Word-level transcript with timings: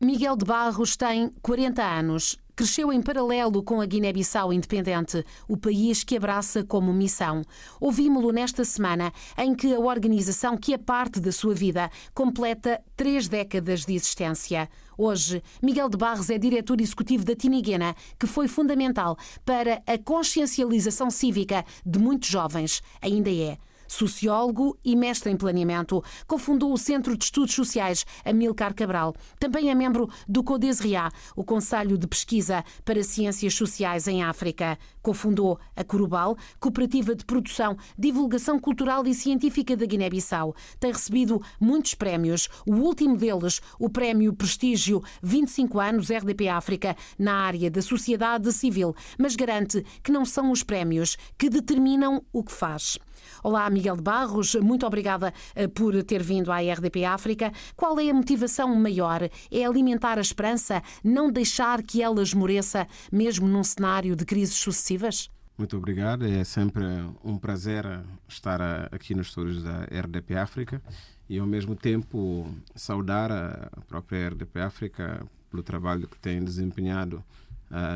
Miguel 0.00 0.36
de 0.36 0.44
Barros 0.44 0.96
tem 0.96 1.28
40 1.42 1.82
anos. 1.82 2.36
Cresceu 2.54 2.92
em 2.92 3.02
paralelo 3.02 3.64
com 3.64 3.80
a 3.80 3.86
Guiné-Bissau 3.86 4.52
independente, 4.52 5.24
o 5.48 5.56
país 5.56 6.04
que 6.04 6.16
abraça 6.16 6.62
como 6.62 6.92
missão. 6.92 7.42
Ouvimos-lo 7.80 8.30
nesta 8.30 8.64
semana 8.64 9.12
em 9.36 9.56
que 9.56 9.74
a 9.74 9.80
organização, 9.80 10.56
que 10.56 10.72
é 10.72 10.78
parte 10.78 11.18
da 11.18 11.32
sua 11.32 11.52
vida, 11.52 11.90
completa 12.14 12.80
três 12.96 13.26
décadas 13.26 13.84
de 13.84 13.94
existência. 13.94 14.70
Hoje, 14.96 15.42
Miguel 15.60 15.88
de 15.88 15.96
Barros 15.96 16.30
é 16.30 16.38
diretor 16.38 16.80
executivo 16.80 17.24
da 17.24 17.34
Tiniguena, 17.34 17.96
que 18.20 18.26
foi 18.28 18.46
fundamental 18.46 19.18
para 19.44 19.82
a 19.84 19.98
consciencialização 19.98 21.10
cívica 21.10 21.64
de 21.84 21.98
muitos 21.98 22.28
jovens. 22.28 22.82
Ainda 23.02 23.30
é 23.30 23.58
sociólogo 23.88 24.78
e 24.84 24.94
mestre 24.94 25.32
em 25.32 25.36
planeamento. 25.36 26.04
Cofundou 26.26 26.72
o 26.72 26.78
Centro 26.78 27.16
de 27.16 27.24
Estudos 27.24 27.54
Sociais 27.54 28.04
Amilcar 28.24 28.74
Cabral. 28.74 29.14
Também 29.40 29.70
é 29.70 29.74
membro 29.74 30.08
do 30.28 30.44
CODESRIA, 30.44 31.10
o 31.34 31.42
Conselho 31.42 31.98
de 31.98 32.06
Pesquisa 32.06 32.64
para 32.84 33.02
Ciências 33.02 33.54
Sociais 33.54 34.06
em 34.06 34.22
África. 34.22 34.78
Cofundou 35.02 35.58
a 35.74 35.82
Corubal, 35.82 36.36
Cooperativa 36.60 37.14
de 37.14 37.24
Produção, 37.24 37.76
Divulgação 37.98 38.60
Cultural 38.60 39.06
e 39.06 39.14
Científica 39.14 39.76
da 39.76 39.86
Guiné-Bissau. 39.86 40.54
Tem 40.78 40.92
recebido 40.92 41.40
muitos 41.58 41.94
prémios, 41.94 42.48
o 42.66 42.74
último 42.74 43.16
deles, 43.16 43.60
o 43.78 43.88
Prémio 43.88 44.32
Prestígio 44.34 45.02
25 45.22 45.80
anos 45.80 46.10
RDP 46.10 46.48
África, 46.48 46.96
na 47.18 47.34
área 47.34 47.70
da 47.70 47.80
sociedade 47.80 48.52
civil, 48.52 48.94
mas 49.16 49.34
garante 49.34 49.84
que 50.02 50.12
não 50.12 50.24
são 50.24 50.50
os 50.50 50.62
prémios 50.62 51.16
que 51.38 51.48
determinam 51.48 52.22
o 52.32 52.44
que 52.44 52.52
faz. 52.52 52.98
Olá, 53.42 53.68
Miguel 53.70 53.96
de 53.96 54.02
Barros, 54.02 54.54
muito 54.56 54.86
obrigada 54.86 55.32
eh, 55.54 55.68
por 55.68 56.02
ter 56.02 56.22
vindo 56.22 56.50
à 56.50 56.58
RDP 56.60 57.04
África. 57.04 57.52
Qual 57.76 57.98
é 57.98 58.10
a 58.10 58.14
motivação 58.14 58.74
maior? 58.74 59.28
É 59.50 59.64
alimentar 59.64 60.18
a 60.18 60.20
esperança, 60.20 60.82
não 61.02 61.30
deixar 61.30 61.82
que 61.82 62.02
ela 62.02 62.22
esmoreça, 62.22 62.86
mesmo 63.12 63.46
num 63.46 63.64
cenário 63.64 64.16
de 64.16 64.24
crises 64.24 64.56
sucessivas? 64.56 65.30
Muito 65.56 65.76
obrigado. 65.76 66.24
É 66.24 66.44
sempre 66.44 66.84
um 67.24 67.36
prazer 67.36 67.84
estar 68.28 68.60
aqui 68.92 69.14
nos 69.14 69.28
estúdios 69.28 69.62
da 69.62 69.84
RDP 69.84 70.36
África 70.36 70.80
e, 71.28 71.38
ao 71.38 71.46
mesmo 71.46 71.74
tempo, 71.74 72.46
saudar 72.76 73.32
a 73.32 73.80
própria 73.88 74.28
RDP 74.28 74.60
África 74.60 75.26
pelo 75.50 75.62
trabalho 75.62 76.06
que 76.06 76.18
tem 76.18 76.44
desempenhado, 76.44 77.24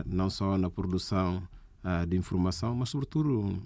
não 0.04 0.28
só 0.28 0.58
na 0.58 0.68
produção 0.68 1.40
de 2.08 2.16
informação, 2.16 2.74
mas, 2.74 2.88
sobretudo, 2.88 3.56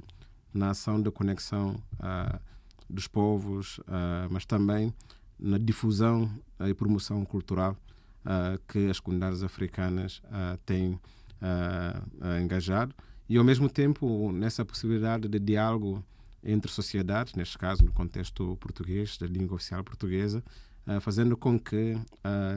na 0.56 0.70
ação 0.70 1.00
da 1.00 1.10
conexão 1.10 1.76
uh, 2.00 2.40
dos 2.88 3.06
povos, 3.06 3.78
uh, 3.78 4.28
mas 4.30 4.44
também 4.44 4.92
na 5.38 5.58
difusão 5.58 6.30
e 6.60 6.72
promoção 6.72 7.24
cultural 7.24 7.76
uh, 8.24 8.58
que 8.66 8.88
as 8.88 8.98
comunidades 8.98 9.42
africanas 9.42 10.22
têm 10.64 10.98
engajado 12.42 12.94
e, 13.28 13.36
ao 13.36 13.44
mesmo 13.44 13.68
tempo, 13.68 14.32
nessa 14.32 14.64
possibilidade 14.64 15.28
de 15.28 15.38
diálogo 15.38 16.02
entre 16.42 16.72
sociedades, 16.72 17.34
neste 17.34 17.58
caso 17.58 17.84
no 17.84 17.92
contexto 17.92 18.56
português, 18.56 19.18
da 19.18 19.26
língua 19.26 19.56
oficial 19.56 19.84
portuguesa, 19.84 20.42
fazendo 21.02 21.36
com 21.36 21.58
que 21.60 21.94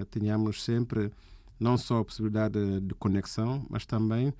tenhamos 0.09 0.63
sempre 0.63 1.11
não 1.59 1.77
só 1.77 1.99
a 1.99 2.05
possibilidade 2.05 2.53
de, 2.53 2.79
de 2.79 2.95
conexão, 2.95 3.65
mas 3.69 3.85
também 3.85 4.33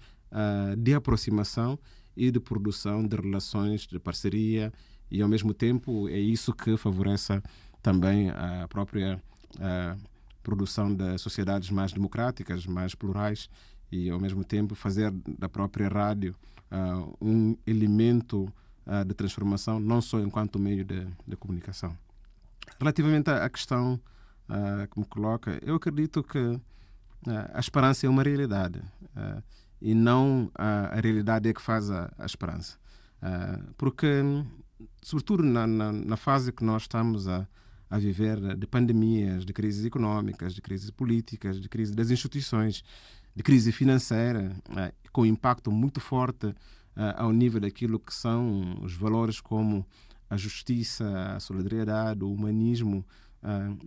de 0.78 0.94
aproximação 0.94 1.78
e 2.16 2.32
de 2.32 2.40
produção 2.40 3.06
de 3.06 3.16
relações 3.16 3.88
de 3.88 4.00
parceria 4.00 4.72
e, 5.10 5.22
ao 5.22 5.28
mesmo 5.28 5.54
tempo, 5.54 6.08
é 6.10 6.20
isso 6.20 6.54
que 6.54 6.78
favorece 6.78 7.42
também 7.82 8.30
a 8.30 8.68
própria 8.68 9.22
a 9.60 9.98
produção 10.44 10.94
de 10.94 11.18
sociedades 11.18 11.70
mais 11.70 11.92
democráticas, 11.92 12.66
mais 12.66 12.94
plurais 12.94 13.50
e, 13.92 14.10
ao 14.10 14.20
mesmo 14.20 14.44
tempo, 14.44 14.76
fazer 14.76 15.12
da 15.38 15.50
própria 15.50 15.88
rádio 15.88 16.36
uh, 16.72 17.16
um 17.22 17.58
elemento 17.66 18.52
uh, 18.86 19.04
de 19.06 19.14
transformação, 19.14 19.80
não 19.80 20.02
só 20.02 20.20
enquanto 20.20 20.60
meio 20.60 20.84
de, 20.84 21.08
de 21.28 21.36
comunicação. 21.36 21.98
Relativamente 22.80 23.30
à 23.30 23.50
questão 23.50 24.00
uh, 24.50 24.88
que 24.88 25.00
me 25.00 25.06
coloca, 25.06 25.60
eu 25.64 25.76
acredito 25.76 26.24
que 26.24 26.60
a 27.54 27.60
esperança 27.60 28.06
é 28.06 28.10
uma 28.10 28.24
realidade 28.24 28.82
e 29.82 29.94
não 29.94 30.52
a, 30.56 30.98
a 30.98 31.00
realidade 31.00 31.50
é 31.50 31.54
que 31.54 31.62
faz 31.62 31.90
a, 31.90 32.12
a 32.18 32.26
esperança. 32.26 32.78
Uh, 33.22 33.74
porque, 33.78 34.08
sobretudo 35.02 35.44
na, 35.44 35.68
na, 35.68 35.92
na, 35.92 36.18
fase 36.18 36.52
que 36.52 36.64
nós 36.64 36.84
estamos 36.84 37.28
a, 37.28 37.48
a 37.90 37.98
viver 37.98 38.58
de 38.58 38.68
pandemias, 38.68 39.46
de 39.46 39.54
crises 39.54 39.86
económicas, 39.86 40.54
de 40.54 40.62
crises 40.62 40.90
políticas, 40.90 41.60
de 41.60 41.68
crise 41.68 41.94
das 41.94 42.12
instituições, 42.12 42.84
de 43.36 43.44
crise 43.44 43.72
financeira, 43.72 44.56
uh, 44.70 45.10
com 45.12 45.26
impacto 45.26 45.72
muito 45.72 46.00
forte 46.00 46.48
uh, 46.48 46.56
ao 47.18 47.32
nível 47.32 47.62
daquilo 47.62 48.00
que 48.00 48.14
são 48.14 48.80
os 48.82 48.94
valores 48.94 49.42
como 49.42 49.86
a 50.30 50.38
justiça, 50.38 51.36
a 51.36 51.40
solidariedade, 51.40 52.24
o 52.24 52.32
humanismo, 52.32 53.04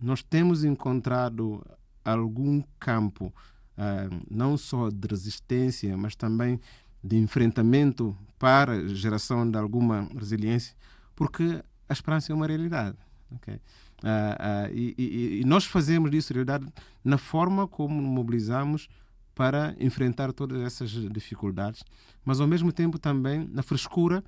nós 0.00 0.24
temos 0.24 0.64
encontrado 0.64 1.64
algum 2.04 2.62
campo 2.80 3.32
uh, 3.78 4.24
não 4.30 4.56
só 4.56 4.90
de 4.90 5.06
resistência, 5.08 5.96
mas 5.96 6.14
também 6.14 6.60
de 7.02 7.16
enfrentamento 7.16 8.16
para 8.38 8.86
geração 8.88 9.48
de 9.48 9.58
alguma 9.58 10.08
resiliência, 10.18 10.74
porque 11.16 11.62
a 11.88 11.92
esperança 11.92 12.32
é 12.32 12.34
uma 12.34 12.46
realidade. 12.46 12.96
Okay? 13.36 13.54
Uh, 13.54 13.58
uh, 14.06 14.74
e, 14.74 14.94
e, 14.98 15.40
e, 15.40 15.44
nós 15.44 15.64
fazemos 15.64 16.10
disso 16.10 16.32
realidade 16.32 16.66
na 17.04 17.16
forma 17.16 17.68
como 17.68 18.02
mobilizamos 18.02 18.88
para 19.34 19.74
enfrentar 19.78 20.32
todas 20.32 20.60
essas 20.60 20.90
dificuldades, 20.90 21.82
mas 22.24 22.40
ao 22.40 22.46
mesmo 22.46 22.72
tempo 22.72 22.98
também 22.98 23.48
na 23.50 23.62
frescura 23.62 24.22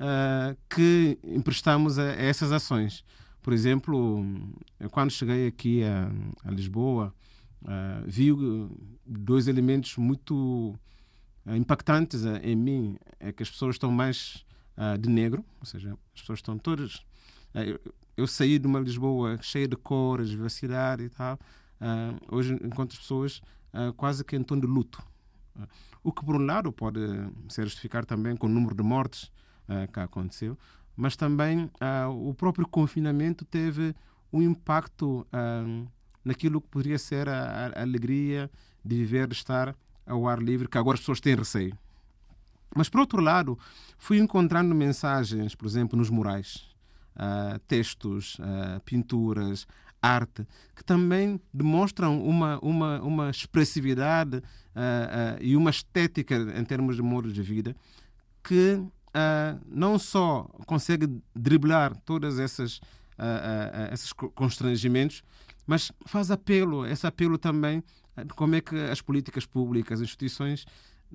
uh, 0.00 0.56
que 0.68 1.18
emprestamos 1.22 1.98
a, 1.98 2.04
a, 2.04 2.14
essas 2.14 2.52
ações. 2.52 3.04
Por 3.42 3.52
exemplo, 3.52 4.24
quando 4.90 5.10
cheguei 5.10 5.46
aqui 5.46 5.84
a, 5.84 6.10
a 6.44 6.50
Lisboa, 6.50 7.14
Uh, 7.62 8.04
vi 8.06 8.30
dois 9.04 9.48
elementos 9.48 9.96
muito 9.96 10.78
uh, 11.44 11.56
impactantes 11.56 12.24
uh, 12.24 12.36
em 12.42 12.54
mim. 12.54 12.98
É 13.18 13.32
que 13.32 13.42
as 13.42 13.50
pessoas 13.50 13.74
estão 13.74 13.90
mais 13.90 14.44
de 15.00 15.08
negro, 15.08 15.44
ou 15.58 15.66
seja, 15.66 15.98
as 16.14 16.20
pessoas 16.20 16.38
estão 16.38 16.56
todas. 16.56 17.04
Eu, 17.52 17.80
eu, 18.16 18.28
saí 18.28 18.60
de 18.60 18.66
uma 18.68 18.78
Lisboa 18.78 19.36
cheia 19.42 19.66
de 19.66 19.74
cores, 19.74 20.30
vivacidade 20.30 21.02
e 21.02 21.08
tal. 21.08 21.36
hoje 22.30 22.54
encontro 22.62 22.96
as 22.96 23.00
pessoas 23.00 23.42
quase 23.96 24.24
que 24.24 24.36
em 24.36 24.42
tom 24.44 24.56
de 24.56 24.68
luto. 24.68 25.02
o 26.00 26.12
que, 26.12 26.24
por 26.24 26.36
um 26.36 26.46
lado, 26.46 26.70
pode 26.70 27.00
ser 27.48 27.64
justificado 27.64 28.06
também 28.06 28.36
com 28.36 28.46
o 28.46 28.48
número 28.48 28.72
de 28.72 28.84
mortes 28.84 29.32
que 29.92 29.98
aconteceu, 29.98 30.56
mas 30.94 31.16
também 31.16 31.68
o 32.14 32.32
próprio 32.32 32.64
confinamento 32.68 33.44
teve 33.44 33.96
um 34.32 34.40
impacto 34.40 35.26
naquilo 36.28 36.60
que 36.60 36.68
poderia 36.68 36.98
ser 36.98 37.28
a, 37.28 37.72
a, 37.74 37.82
alegria 37.82 38.50
de 38.84 38.96
viver, 38.96 39.26
de 39.26 39.34
estar 39.34 39.74
ao 40.06 40.28
ar 40.28 40.40
livre, 40.40 40.68
que 40.68 40.78
agora 40.78 40.94
as 40.94 41.00
pessoas 41.00 41.20
têm 41.20 41.34
receio. 41.34 41.76
Mas, 42.76 42.88
por 42.88 43.00
outro 43.00 43.20
lado, 43.20 43.58
fui 43.98 44.18
encontrando 44.18 44.74
mensagens, 44.74 45.54
por 45.54 45.66
exemplo, 45.66 45.98
nos 45.98 46.10
murais, 46.10 46.68
uh, 47.16 47.58
textos, 47.66 48.38
uh, 48.38 48.80
pinturas, 48.84 49.66
arte, 50.02 50.46
que 50.76 50.84
também 50.84 51.40
demonstram 51.52 52.22
uma, 52.22 52.58
uma, 52.60 53.00
uma 53.00 53.30
expressividade 53.30 54.36
uh, 54.36 55.40
e 55.40 55.56
uma 55.56 55.70
estética 55.70 56.36
em 56.36 56.64
termos 56.64 56.96
de 56.96 57.02
modos 57.02 57.32
de 57.32 57.42
vida 57.42 57.74
que 58.44 58.80
não 59.66 59.98
só 59.98 60.44
consegue 60.64 61.08
driblar 61.34 61.96
todas 62.04 62.38
essas 62.38 62.80
esses 63.92 64.12
constrangimentos, 64.12 65.24
mas 65.68 65.92
faz 66.06 66.30
apelo, 66.30 66.86
esse 66.86 67.06
apelo 67.06 67.36
também 67.36 67.84
de 68.16 68.32
como 68.32 68.54
é 68.54 68.60
que 68.62 68.74
as 68.74 69.02
políticas 69.02 69.44
públicas, 69.44 70.00
as 70.00 70.04
instituições, 70.06 70.64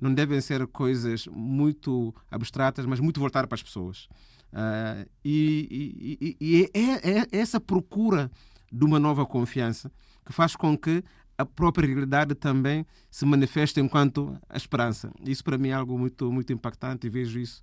não 0.00 0.14
devem 0.14 0.40
ser 0.40 0.64
coisas 0.68 1.26
muito 1.26 2.14
abstratas, 2.30 2.86
mas 2.86 3.00
muito 3.00 3.18
voltadas 3.18 3.48
para 3.48 3.56
as 3.56 3.62
pessoas. 3.64 4.04
Uh, 4.52 5.10
e, 5.24 6.16
e, 6.20 6.36
e 6.40 6.70
é, 6.72 6.80
é, 6.80 7.18
é, 7.18 7.26
essa 7.32 7.60
procura 7.60 8.30
de 8.72 8.84
uma 8.84 9.00
nova 9.00 9.26
confiança 9.26 9.90
que 10.24 10.32
faz 10.32 10.54
com 10.54 10.78
que 10.78 11.02
a 11.36 11.44
própria 11.44 11.88
realidade 11.88 12.36
também 12.36 12.86
se 13.10 13.26
manifeste 13.26 13.80
enquanto 13.80 14.38
a 14.48 14.56
esperança. 14.56 15.10
Isso 15.26 15.42
para 15.42 15.58
mim 15.58 15.70
é 15.70 15.72
algo 15.72 15.98
muito, 15.98 16.30
muito 16.30 16.52
impactante 16.52 17.08
e 17.08 17.10
vejo 17.10 17.40
isso 17.40 17.60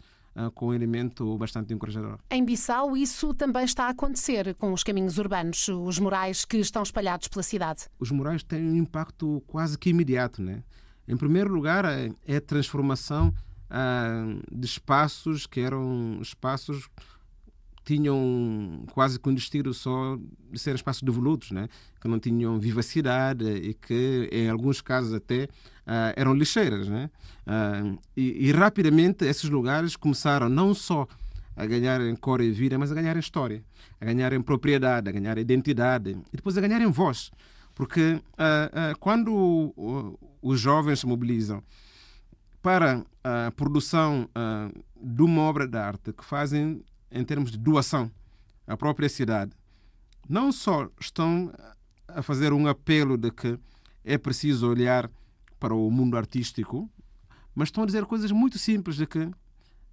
com 0.56 0.68
um 0.68 0.74
elemento 0.74 1.38
bastante 1.38 1.74
encorajador. 1.74 2.18
Em 2.30 2.44
Bissau, 2.44 2.96
isso 2.96 3.34
também 3.34 3.66
está 3.66 3.86
a 3.86 3.90
acontecer 3.90 4.56
com 4.56 4.74
os 4.74 4.84
caminhos 4.84 5.18
urbanos, 5.18 5.68
os 5.68 6.00
murais 6.00 6.46
que 6.46 6.58
estão 6.58 6.84
espalhados 6.84 7.28
pela 7.28 7.44
cidade. 7.44 7.88
Os 8.00 8.12
murais 8.12 8.44
têm 8.44 8.64
um 8.72 8.76
impacto 8.76 9.44
quase 9.48 9.78
que 9.78 9.90
imediato. 9.90 10.42
Né? 10.42 10.64
Em 11.08 11.18
primeiro 11.18 11.54
lugar, 11.54 11.86
é, 11.86 12.12
é 12.26 12.38
a 12.38 12.42
transformação 12.42 13.34
uh, 13.70 14.42
de 14.52 14.66
espaços 14.66 15.46
que 15.46 15.60
eram 15.60 16.20
espaços 16.22 16.90
tinham 17.92 18.86
quase 18.94 19.20
que 19.20 19.28
um 19.28 19.34
destino 19.34 19.74
só 19.74 20.18
de 20.50 20.58
serem 20.58 20.76
espaços 20.76 21.02
devolutos, 21.02 21.52
né? 21.52 21.68
que 22.00 22.08
não 22.08 22.20
tinham 22.20 22.58
vivacidade 22.58 23.46
e 23.46 23.74
que, 23.74 24.30
em 24.32 24.50
alguns 24.50 24.80
casos, 24.80 25.14
até 25.14 25.44
uh, 25.44 26.14
eram 26.16 26.34
lixeiras. 26.34 26.88
Né? 26.88 27.10
Uh, 27.46 28.00
e, 28.16 28.48
e, 28.48 28.52
rapidamente 28.54 29.26
esses 29.26 29.50
lugares 29.50 29.98
começaram 29.98 30.48
não 30.48 30.74
só 30.74 31.06
a 31.54 31.66
ganhar 31.66 32.00
em 32.00 32.16
cor 32.16 32.40
e 32.40 32.50
vida, 32.50 32.80
mas 32.80 32.94
a 32.94 32.96
ganhar 32.96 33.18
em 33.18 33.20
história, 33.20 33.62
a 34.00 34.06
ganhar 34.06 34.32
em 34.32 34.42
propriedade, 34.42 35.10
a 35.10 35.12
ganhar 35.12 35.38
identidade 35.38 36.12
e 36.32 36.38
depois 36.38 36.58
a 36.58 36.62
ganhar 36.62 36.82
em 36.82 36.90
voz. 36.90 37.30
Porque 37.76 38.14
uh, 38.14 38.98
quando 39.02 40.16
os 40.42 40.60
jovens 40.62 41.02
se 41.02 41.06
mobilizam 41.06 41.62
para 42.62 43.04
a 43.24 43.52
produção 43.52 44.30
de 44.96 45.24
uma 45.24 45.42
obra 45.42 45.68
de 45.68 45.78
arte 45.78 46.14
que 46.14 46.24
fazem 46.24 46.84
em 47.12 47.24
termos 47.24 47.52
de 47.52 47.58
doação 47.58 48.12
à 48.66 48.78
própria 48.78 49.10
cidade, 49.10 49.52
não 50.28 50.52
só 50.52 50.90
estão 51.00 51.52
a 52.08 52.22
fazer 52.22 52.54
um 52.54 52.68
apelo 52.68 53.18
de 53.18 53.32
que 53.32 53.58
é 54.04 54.18
preciso 54.18 54.70
olhar 54.70 55.10
para 55.60 55.74
o 55.74 55.90
mundo 55.92 56.18
artístico, 56.18 56.90
mas 57.54 57.68
estão 57.68 57.84
a 57.84 57.86
dizer 57.86 58.06
coisas 58.06 58.32
muito 58.32 58.58
simples 58.58 58.96
de 58.96 59.06
que 59.06 59.20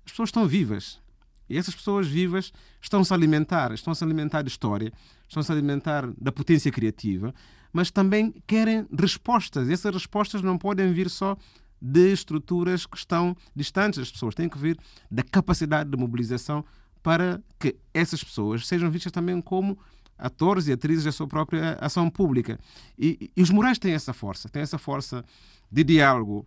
as 0.05 0.13
pessoas 0.13 0.29
estão 0.29 0.47
vivas. 0.47 1.01
E 1.49 1.57
essas 1.57 1.75
pessoas 1.75 2.07
vivas 2.07 2.53
estão-se 2.81 3.13
a 3.13 3.17
alimentar, 3.17 3.73
estão-se 3.73 4.05
a 4.05 4.07
alimentar 4.07 4.43
de 4.43 4.49
história, 4.49 4.93
estão-se 5.27 5.51
a 5.51 5.55
alimentar 5.55 6.11
da 6.19 6.31
potência 6.31 6.71
criativa, 6.71 7.35
mas 7.73 7.91
também 7.91 8.35
querem 8.47 8.87
respostas. 8.99 9.69
E 9.69 9.73
essas 9.73 9.93
respostas 9.95 10.43
não 10.43 10.59
podem 10.59 10.93
vir 10.93 11.09
só 11.09 11.37
de 11.81 12.13
estruturas 12.13 12.87
que 12.87 12.97
estão 12.97 13.37
distantes 13.55 13.99
das 13.99 14.11
pessoas, 14.11 14.35
têm 14.35 14.49
que 14.49 14.59
vir 14.59 14.79
da 15.11 15.23
capacidade 15.23 15.91
de 15.91 15.97
mobilização 15.97 16.65
para 17.09 17.43
que 17.59 17.75
essas 17.95 18.23
pessoas 18.23 18.67
sejam 18.67 18.91
vistas 18.91 19.11
também 19.11 19.41
como 19.41 19.79
atores 20.19 20.69
e 20.69 20.73
atrizes 20.73 21.05
da 21.05 21.11
sua 21.11 21.27
própria 21.27 21.79
ação 21.81 22.11
pública. 22.11 22.61
E, 22.99 23.31
e, 23.35 23.41
os 23.41 23.49
murais 23.49 23.79
têm 23.79 23.95
essa 23.95 24.13
força, 24.13 24.47
têm 24.47 24.61
essa 24.61 24.77
força 24.77 25.25
de 25.73 25.83
diálogo 25.85 26.47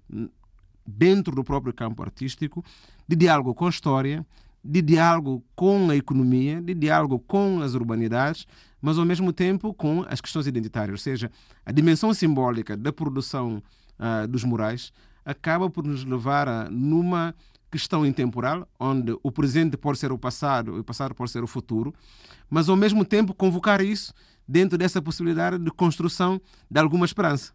dentro 0.85 1.35
do 1.35 1.43
próprio 1.43 1.73
campo 1.73 2.03
artístico, 2.03 2.63
de 3.07 3.15
diálogo 3.15 3.55
com 3.55 3.65
a 3.65 3.71
história, 3.71 4.23
de 4.63 4.83
diálogo 4.83 5.43
com 5.55 5.89
a 5.89 5.95
economia, 5.95 6.61
de 6.61 6.75
diálogo 6.75 7.17
com 7.17 7.59
as 7.61 7.73
urbanidades, 7.73 8.45
mas 8.79 8.99
ao 8.99 9.05
mesmo 9.05 9.33
tempo 9.33 9.73
com 9.73 10.05
as 10.07 10.21
questões 10.21 10.45
identitárias, 10.45 10.91
ou 10.91 11.03
seja, 11.03 11.31
a 11.65 11.71
dimensão 11.71 12.13
simbólica 12.13 12.77
da 12.77 12.93
produção 12.93 13.63
uh, 13.97 14.27
dos 14.27 14.43
murais 14.43 14.93
acaba 15.25 15.71
por 15.71 15.87
nos 15.87 16.05
levar 16.05 16.47
a, 16.47 16.69
numa 16.69 17.33
questão 17.71 18.05
intemporal, 18.05 18.67
onde 18.79 19.17
o 19.23 19.31
presente 19.31 19.77
pode 19.77 19.97
ser 19.97 20.11
o 20.11 20.17
passado 20.17 20.75
e 20.75 20.79
o 20.79 20.83
passado 20.83 21.15
pode 21.15 21.31
ser 21.31 21.43
o 21.43 21.47
futuro, 21.47 21.93
mas 22.49 22.67
ao 22.67 22.75
mesmo 22.75 23.05
tempo 23.05 23.33
convocar 23.33 23.81
isso 23.81 24.13
dentro 24.47 24.77
dessa 24.77 25.01
possibilidade 25.01 25.57
de 25.57 25.71
construção 25.71 26.41
de 26.69 26.79
alguma 26.79 27.05
esperança. 27.05 27.53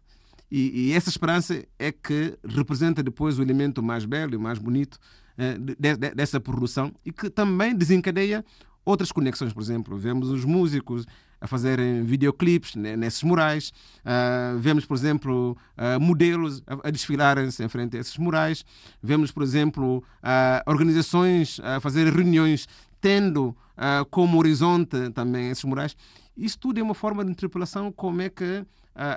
E, 0.49 0.89
e 0.89 0.93
essa 0.93 1.09
esperança 1.09 1.63
é 1.77 1.91
que 1.91 2.37
representa 2.43 3.03
depois 3.03 3.37
o 3.37 3.41
elemento 3.41 3.83
mais 3.83 4.05
belo 4.05 4.33
e 4.33 4.37
mais 4.37 4.57
bonito 4.57 4.97
eh, 5.37 5.57
de, 5.57 5.75
de, 5.75 6.15
dessa 6.15 6.39
produção 6.39 6.91
e 7.05 7.11
que 7.11 7.29
também 7.29 7.75
desencadeia 7.75 8.43
outras 8.83 9.11
conexões. 9.11 9.53
Por 9.53 9.61
exemplo, 9.61 9.97
vemos 9.97 10.29
os 10.29 10.45
músicos 10.45 11.05
a 11.39 11.47
fazerem 11.47 12.03
videoclipes 12.03 12.75
nesses 12.75 13.23
murais. 13.23 13.71
Uh, 13.99 14.57
vemos, 14.59 14.85
por 14.85 14.95
exemplo, 14.95 15.57
uh, 15.77 15.99
modelos 15.99 16.61
a, 16.65 16.87
a 16.87 16.91
desfilarem-se 16.91 17.63
em 17.63 17.67
frente 17.67 17.97
a 17.97 17.99
esses 17.99 18.17
murais. 18.17 18.65
Vemos, 19.01 19.31
por 19.31 19.43
exemplo, 19.43 19.97
uh, 19.97 20.69
organizações 20.69 21.59
a 21.63 21.79
fazer 21.79 22.11
reuniões 22.11 22.67
tendo 22.99 23.55
como 24.09 24.39
horizonte 24.39 25.11
também 25.11 25.51
esses 25.51 25.63
murais. 25.63 25.95
Isso 26.35 26.57
tudo 26.57 26.79
é 26.79 26.83
uma 26.83 26.95
forma 26.95 27.23
de 27.23 27.29
interpelação 27.29 27.91
como 27.91 28.23
é 28.23 28.29
que 28.29 28.65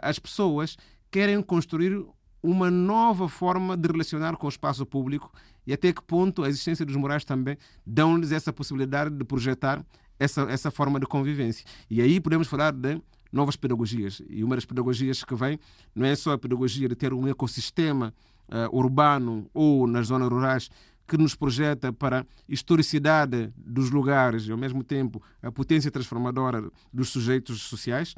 as 0.03 0.19
pessoas 0.19 0.77
querem 1.11 1.41
construir 1.43 2.05
uma 2.43 2.71
nova 2.71 3.27
forma 3.27 3.75
de 3.75 3.89
relacionar 3.89 4.37
com 4.37 4.47
o 4.47 4.51
espaço 4.51 4.85
público 4.85 5.33
e 5.67 5.73
até 5.73 5.93
que 5.93 6.03
ponto 6.03 6.43
a 6.43 6.49
existência 6.49 6.85
dos 6.85 6.97
murais 6.97 7.25
também 7.25 7.57
dão-lhes 7.87 8.33
essa 8.33 8.53
possibilidade 8.53 9.15
de 9.15 9.25
projetar 9.25 9.85
essa, 10.21 10.43
essa 10.43 10.71
forma 10.71 11.01
de 11.01 11.07
convivência. 11.07 11.65
E 11.89 12.01
aí 12.03 12.21
podemos 12.21 12.47
falar 12.47 12.73
de 12.73 13.01
novas 13.33 13.57
pedagogias. 13.57 14.23
E 14.29 14.45
uma 14.45 14.55
das 14.55 14.67
pedagogias 14.67 15.25
que 15.25 15.35
vem 15.35 15.59
não 15.95 16.07
é 16.07 16.15
só 16.15 16.33
a 16.33 16.39
pedagogia 16.39 16.89
de 16.89 16.95
ter 16.95 17.15
um 17.15 17.27
ecossistema 17.27 18.13
uh, 18.49 18.77
urbano 18.77 19.49
ou 19.55 19.87
nas 19.87 20.09
zonas 20.09 20.29
rurais 20.29 20.71
que 21.09 21.17
nos 21.17 21.35
projeta 21.35 21.93
para 21.93 22.21
a 22.21 22.25
historicidade 22.49 23.53
dos 23.57 23.91
lugares 23.91 24.47
e, 24.47 24.53
ao 24.53 24.59
mesmo 24.59 24.85
tempo, 24.85 25.21
a 25.43 25.51
potência 25.51 25.91
transformadora 25.91 26.71
dos 26.93 27.09
sujeitos 27.09 27.63
sociais, 27.63 28.15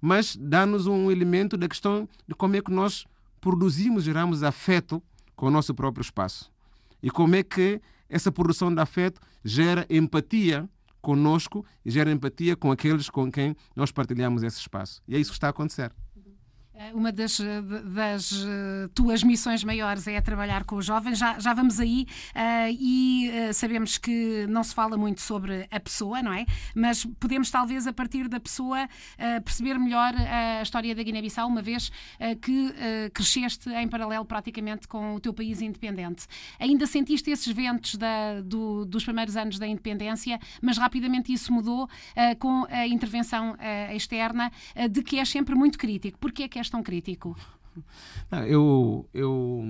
mas 0.00 0.36
dá-nos 0.36 0.86
um 0.86 1.10
elemento 1.10 1.56
da 1.56 1.66
questão 1.66 2.08
de 2.28 2.34
como 2.36 2.54
é 2.54 2.60
que 2.60 2.70
nós 2.70 3.04
produzimos, 3.40 4.04
geramos 4.04 4.44
afeto 4.44 5.02
com 5.34 5.46
o 5.46 5.50
nosso 5.50 5.74
próprio 5.74 6.02
espaço. 6.02 6.52
E 7.02 7.10
como 7.10 7.34
é 7.34 7.42
que 7.42 7.80
essa 8.08 8.30
produção 8.30 8.72
de 8.72 8.80
afeto 8.80 9.20
gera 9.44 9.84
empatia 9.90 10.68
conosco 11.06 11.64
e 11.84 11.90
gera 11.92 12.10
empatia 12.10 12.56
com 12.56 12.72
aqueles 12.72 13.08
com 13.08 13.30
quem 13.30 13.54
nós 13.76 13.92
partilhamos 13.92 14.42
esse 14.42 14.58
espaço. 14.58 15.00
E 15.06 15.14
é 15.14 15.18
isso 15.20 15.30
que 15.30 15.36
está 15.36 15.46
a 15.46 15.50
acontecer. 15.50 15.92
Eh, 16.78 16.92
uma 16.92 17.10
das, 17.10 17.40
eh, 17.40 17.62
das 17.84 18.32
uh, 18.32 18.88
tuas 18.94 19.22
missões 19.22 19.64
maiores 19.64 20.06
é 20.06 20.20
trabalhar 20.20 20.64
com 20.64 20.76
os 20.76 20.84
jovens. 20.84 21.18
Já, 21.18 21.38
já 21.38 21.54
vamos 21.54 21.80
aí 21.80 22.06
uh, 22.34 22.76
e 22.78 23.30
uh, 23.30 23.54
sabemos 23.54 23.96
que 23.96 24.46
não 24.46 24.62
se 24.62 24.74
fala 24.74 24.96
muito 24.96 25.22
sobre 25.22 25.66
a 25.70 25.80
pessoa, 25.80 26.22
não 26.22 26.32
é? 26.32 26.44
Mas 26.74 27.06
podemos, 27.18 27.50
talvez, 27.50 27.86
a 27.86 27.92
partir 27.92 28.28
da 28.28 28.38
pessoa, 28.38 28.88
perceber 29.44 29.78
melhor 29.78 30.12
a 30.14 30.62
história 30.62 30.94
da 30.94 31.02
Guiné-Bissau, 31.02 31.48
uma 31.48 31.62
vez 31.62 31.90
que 32.40 32.74
cresceste 33.12 33.70
em 33.70 33.88
paralelo 33.88 34.24
praticamente 34.24 34.88
com 34.88 35.14
o 35.14 35.20
teu 35.20 35.32
país 35.32 35.60
independente. 35.60 36.26
Ainda 36.58 36.86
sentiste 36.86 37.30
esses 37.30 37.52
ventos 37.52 37.94
da, 37.94 38.40
do, 38.40 38.84
dos 38.84 39.04
primeiros 39.04 39.36
anos 39.36 39.58
da 39.58 39.66
independência, 39.66 40.38
mas 40.60 40.78
rapidamente 40.78 41.32
isso 41.32 41.52
mudou 41.52 41.88
com 42.38 42.66
a 42.68 42.86
intervenção 42.86 43.56
externa, 43.94 44.50
de 44.90 45.02
que 45.02 45.18
és 45.18 45.28
sempre 45.28 45.54
muito 45.54 45.78
crítico. 45.78 46.18
Porquê 46.18 46.44
é 46.44 46.48
que 46.48 46.58
és 46.58 46.65
és 46.66 46.70
tão 46.70 46.82
crítico? 46.82 47.36
Não, 48.30 48.44
eu, 48.44 49.08
eu, 49.14 49.64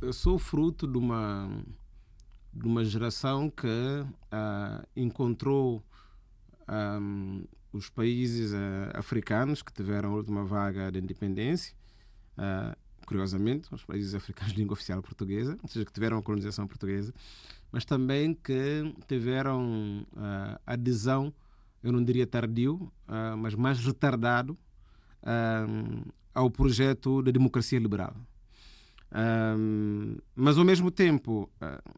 eu 0.00 0.12
sou 0.12 0.38
fruto 0.38 0.86
de 0.86 0.96
uma, 0.96 1.62
de 2.52 2.66
uma 2.66 2.84
geração 2.84 3.50
que 3.50 3.66
uh, 3.66 4.86
encontrou 4.96 5.82
um, 6.68 7.44
os 7.72 7.90
países 7.90 8.52
uh, 8.52 8.56
africanos 8.94 9.62
que 9.62 9.72
tiveram 9.72 10.12
a 10.12 10.14
última 10.14 10.44
vaga 10.44 10.90
de 10.90 10.98
independência, 10.98 11.74
uh, 12.38 12.76
curiosamente, 13.04 13.72
os 13.74 13.84
países 13.84 14.14
africanos 14.14 14.52
de 14.52 14.60
língua 14.60 14.74
oficial 14.74 15.02
portuguesa, 15.02 15.58
ou 15.62 15.68
seja, 15.68 15.84
que 15.84 15.92
tiveram 15.92 16.18
a 16.18 16.22
colonização 16.22 16.66
portuguesa, 16.66 17.12
mas 17.70 17.84
também 17.84 18.32
que 18.32 18.94
tiveram 19.06 20.06
adesão, 20.66 21.32
eu 21.82 21.92
não 21.92 22.02
diria 22.02 22.26
tardio, 22.26 22.90
mas 23.38 23.54
mais 23.54 23.78
retardado 23.78 24.56
um, 25.28 26.02
ao 26.34 26.50
projeto 26.50 27.22
da 27.22 27.30
democracia 27.30 27.78
liberal. 27.78 28.14
Um, 29.12 30.16
mas, 30.34 30.58
ao 30.58 30.64
mesmo 30.64 30.90
tempo, 30.90 31.50
uh, 31.62 31.94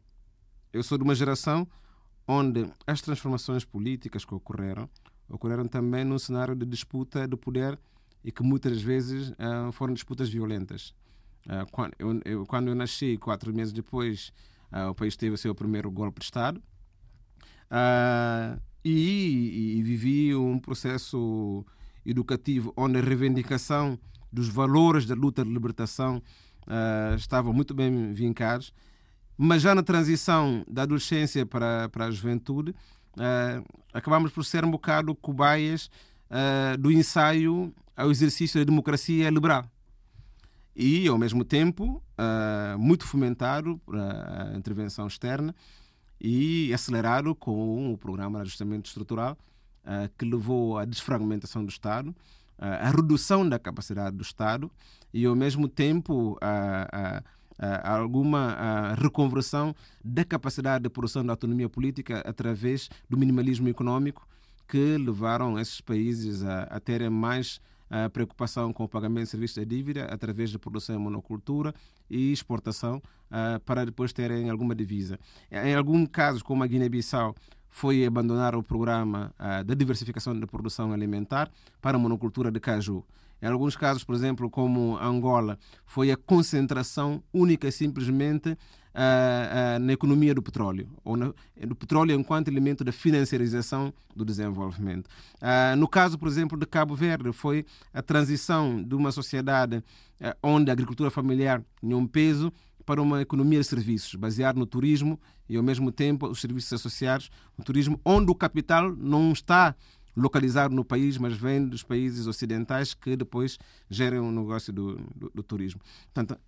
eu 0.71 0.83
sou 0.83 0.97
de 0.97 1.03
uma 1.03 1.15
geração 1.15 1.67
onde 2.27 2.71
as 2.87 3.01
transformações 3.01 3.65
políticas 3.65 4.23
que 4.23 4.33
ocorreram 4.33 4.89
ocorreram 5.29 5.65
também 5.65 6.03
num 6.03 6.19
cenário 6.19 6.53
de 6.55 6.65
disputa 6.65 7.25
de 7.25 7.37
poder 7.37 7.79
e 8.23 8.31
que 8.31 8.43
muitas 8.43 8.81
vezes 8.81 9.29
uh, 9.29 9.71
foram 9.71 9.93
disputas 9.93 10.29
violentas. 10.29 10.93
Uh, 11.45 11.65
quando, 11.71 11.93
eu, 11.97 12.21
eu, 12.25 12.45
quando 12.45 12.67
eu 12.67 12.75
nasci, 12.75 13.17
quatro 13.17 13.53
meses 13.53 13.71
depois, 13.71 14.33
o 14.89 14.95
país 14.95 15.17
teve 15.17 15.35
o 15.35 15.37
seu 15.37 15.53
primeiro 15.53 15.91
golpe 15.91 16.19
de 16.19 16.25
Estado 16.25 16.63
e, 18.85 19.75
e, 19.77 19.83
vivi 19.83 20.33
um 20.33 20.57
processo 20.57 21.65
educativo, 22.05 22.73
onde 22.75 22.97
a 22.97 23.01
reivindicação 23.01 23.97
dos 24.31 24.47
valores 24.47 25.05
da 25.05 25.15
luta 25.15 25.43
de 25.43 25.51
libertação 25.51 26.21
uh, 26.67 27.15
estavam 27.15 27.53
muito 27.53 27.73
bem 27.73 28.13
vincados, 28.13 28.73
mas 29.37 29.61
já 29.61 29.73
na 29.75 29.83
transição 29.83 30.63
da 30.69 30.83
adolescência 30.83 31.45
para, 31.45 31.89
para 31.89 32.05
a 32.05 32.11
juventude, 32.11 32.71
uh, 32.71 33.81
acabamos 33.93 34.31
por 34.31 34.45
ser 34.45 34.63
um 34.63 34.71
bocado 34.71 35.13
cobaias 35.15 35.89
uh, 36.29 36.77
do 36.77 36.91
ensaio 36.91 37.73
ao 37.95 38.09
exercício 38.09 38.59
da 38.59 38.65
democracia 38.65 39.29
liberal. 39.29 39.65
E, 40.73 41.05
ao 41.07 41.17
mesmo 41.17 41.43
tempo, 41.43 42.01
muito 42.79 43.05
fomentado 43.05 43.77
pela 43.85 44.53
intervenção 44.55 45.05
externa 45.05 45.53
e 46.19 46.73
acelerado 46.73 47.35
com 47.35 47.91
o 47.93 47.97
programa 47.97 48.39
de 48.39 48.43
ajustamento 48.43 48.87
estrutural, 48.87 49.33
uh, 49.33 49.50
que 50.17 50.25
levou 50.25 50.77
à 50.77 50.85
desfragmentação 50.85 51.65
do 51.65 51.69
Estado, 51.69 52.09
uh, 52.09 52.15
à 52.59 52.89
redução 52.89 53.47
da 53.47 53.57
capacidade 53.57 54.15
do 54.15 54.21
Estado 54.21 54.71
e, 55.13 55.25
ao 55.25 55.35
mesmo 55.35 55.67
tempo, 55.67 56.37
a, 56.41 57.23
a, 57.59 57.97
alguma 57.97 58.95
reconversão 58.95 59.75
da 60.03 60.23
capacidade 60.23 60.83
de 60.83 60.89
produção 60.89 61.25
da 61.25 61.33
autonomia 61.33 61.69
política 61.69 62.23
através 62.25 62.89
do 63.09 63.17
minimalismo 63.17 63.67
econômico 63.67 64.27
que 64.67 64.97
levaram 64.97 65.59
esses 65.59 65.81
países 65.81 66.43
a, 66.43 66.63
a 66.63 66.79
terem 66.79 67.09
mais 67.09 67.59
a 67.91 68.09
preocupação 68.09 68.71
com 68.71 68.85
o 68.85 68.87
pagamento 68.87 69.25
de 69.25 69.31
serviços 69.31 69.57
de 69.57 69.65
dívida 69.65 70.05
através 70.05 70.49
de 70.49 70.57
produção 70.57 70.95
em 70.95 70.97
monocultura 70.99 71.75
e 72.09 72.31
exportação 72.31 72.97
uh, 73.29 73.59
para 73.65 73.85
depois 73.85 74.13
terem 74.13 74.49
alguma 74.49 74.73
divisa. 74.73 75.19
Em 75.51 75.75
alguns 75.75 76.07
casos, 76.07 76.41
como 76.41 76.63
a 76.63 76.67
Guiné-Bissau, 76.67 77.35
foi 77.71 78.05
abandonar 78.05 78.53
o 78.53 78.61
programa 78.61 79.33
uh, 79.39 79.63
de 79.63 79.73
diversificação 79.73 80.37
da 80.37 80.45
produção 80.45 80.91
alimentar 80.91 81.49
para 81.81 81.97
a 81.97 81.99
monocultura 81.99 82.51
de 82.51 82.59
caju. 82.59 83.03
Em 83.41 83.47
alguns 83.47 83.75
casos, 83.75 84.03
por 84.03 84.13
exemplo, 84.13 84.49
como 84.51 84.99
Angola, 85.01 85.57
foi 85.83 86.11
a 86.11 86.17
concentração 86.17 87.23
única 87.33 87.67
e 87.67 87.71
simplesmente 87.71 88.49
uh, 88.49 88.55
uh, 88.55 89.79
na 89.79 89.93
economia 89.93 90.35
do 90.35 90.43
petróleo, 90.43 90.89
ou 91.03 91.15
no, 91.17 91.33
do 91.65 91.73
petróleo 91.73 92.13
enquanto 92.13 92.49
elemento 92.49 92.83
da 92.83 92.91
financiarização 92.91 93.91
do 94.15 94.25
desenvolvimento. 94.25 95.09
No 95.77 95.87
caso, 95.87 96.19
por 96.19 96.27
exemplo, 96.27 96.59
de 96.59 96.65
Cabo 96.65 96.93
Verde, 96.93 97.31
foi 97.31 97.65
a 97.93 98.01
transição 98.01 98.83
de 98.83 98.93
uma 98.93 99.11
sociedade 99.11 99.81
onde 100.43 100.69
a 100.69 100.73
agricultura 100.73 101.09
familiar 101.09 101.63
tinha 101.79 101.97
um 101.97 102.05
peso 102.05 102.53
para 102.85 103.01
uma 103.01 103.21
economia 103.21 103.59
de 103.59 103.65
serviços, 103.65 104.15
baseada 104.15 104.59
no 104.59 104.65
turismo 104.65 105.19
e, 105.47 105.57
ao 105.57 105.63
mesmo 105.63 105.91
tempo, 105.91 106.27
os 106.27 106.41
serviços 106.41 106.73
associados 106.73 107.29
no 107.57 107.63
turismo, 107.63 107.99
onde 108.05 108.31
o 108.31 108.35
capital 108.35 108.91
não 108.95 109.31
está 109.31 109.75
localizado 110.15 110.75
no 110.75 110.83
país, 110.83 111.17
mas 111.17 111.33
vem 111.33 111.67
dos 111.67 111.83
países 111.83 112.27
ocidentais 112.27 112.93
que 112.93 113.15
depois 113.15 113.57
gerem 113.89 114.19
um 114.19 114.31
negócio 114.31 114.73
do, 114.73 114.95
do, 115.15 115.31
do 115.33 115.43
turismo. 115.43 115.81
Portanto, 116.13 116.39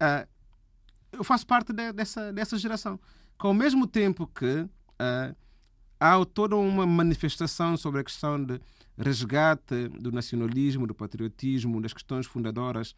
eu 1.12 1.24
faço 1.24 1.46
parte 1.46 1.72
de, 1.72 1.94
dessa, 1.94 2.34
dessa 2.34 2.58
geração. 2.58 3.00
Que 3.40 3.48
ao 3.48 3.54
mesmo 3.54 3.88
tempo 3.88 4.28
que 4.28 4.62
uh, 4.62 5.36
há 6.00 6.26
toda 6.26 6.56
uma 6.56 6.86
manifestação 6.86 7.78
sobre 7.78 8.02
a 8.02 8.04
questão 8.04 8.44
de 8.44 8.60
resgate 8.98 9.88
do 9.88 10.12
nacionalismo, 10.12 10.86
do 10.86 10.94
patriotismo, 10.94 11.82
das 11.82 11.94
questões 11.94 12.26
fundadoras 12.26 12.96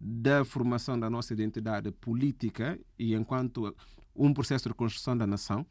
da 0.00 0.44
formação 0.44 0.98
da 0.98 1.10
nossa 1.10 1.32
identidade 1.32 1.90
política 1.90 2.78
e 2.98 3.14
enquanto 3.14 3.74
um 4.14 4.32
processo 4.32 4.68
de 4.68 4.74
construção 4.74 5.16
da 5.16 5.26
nação 5.26 5.66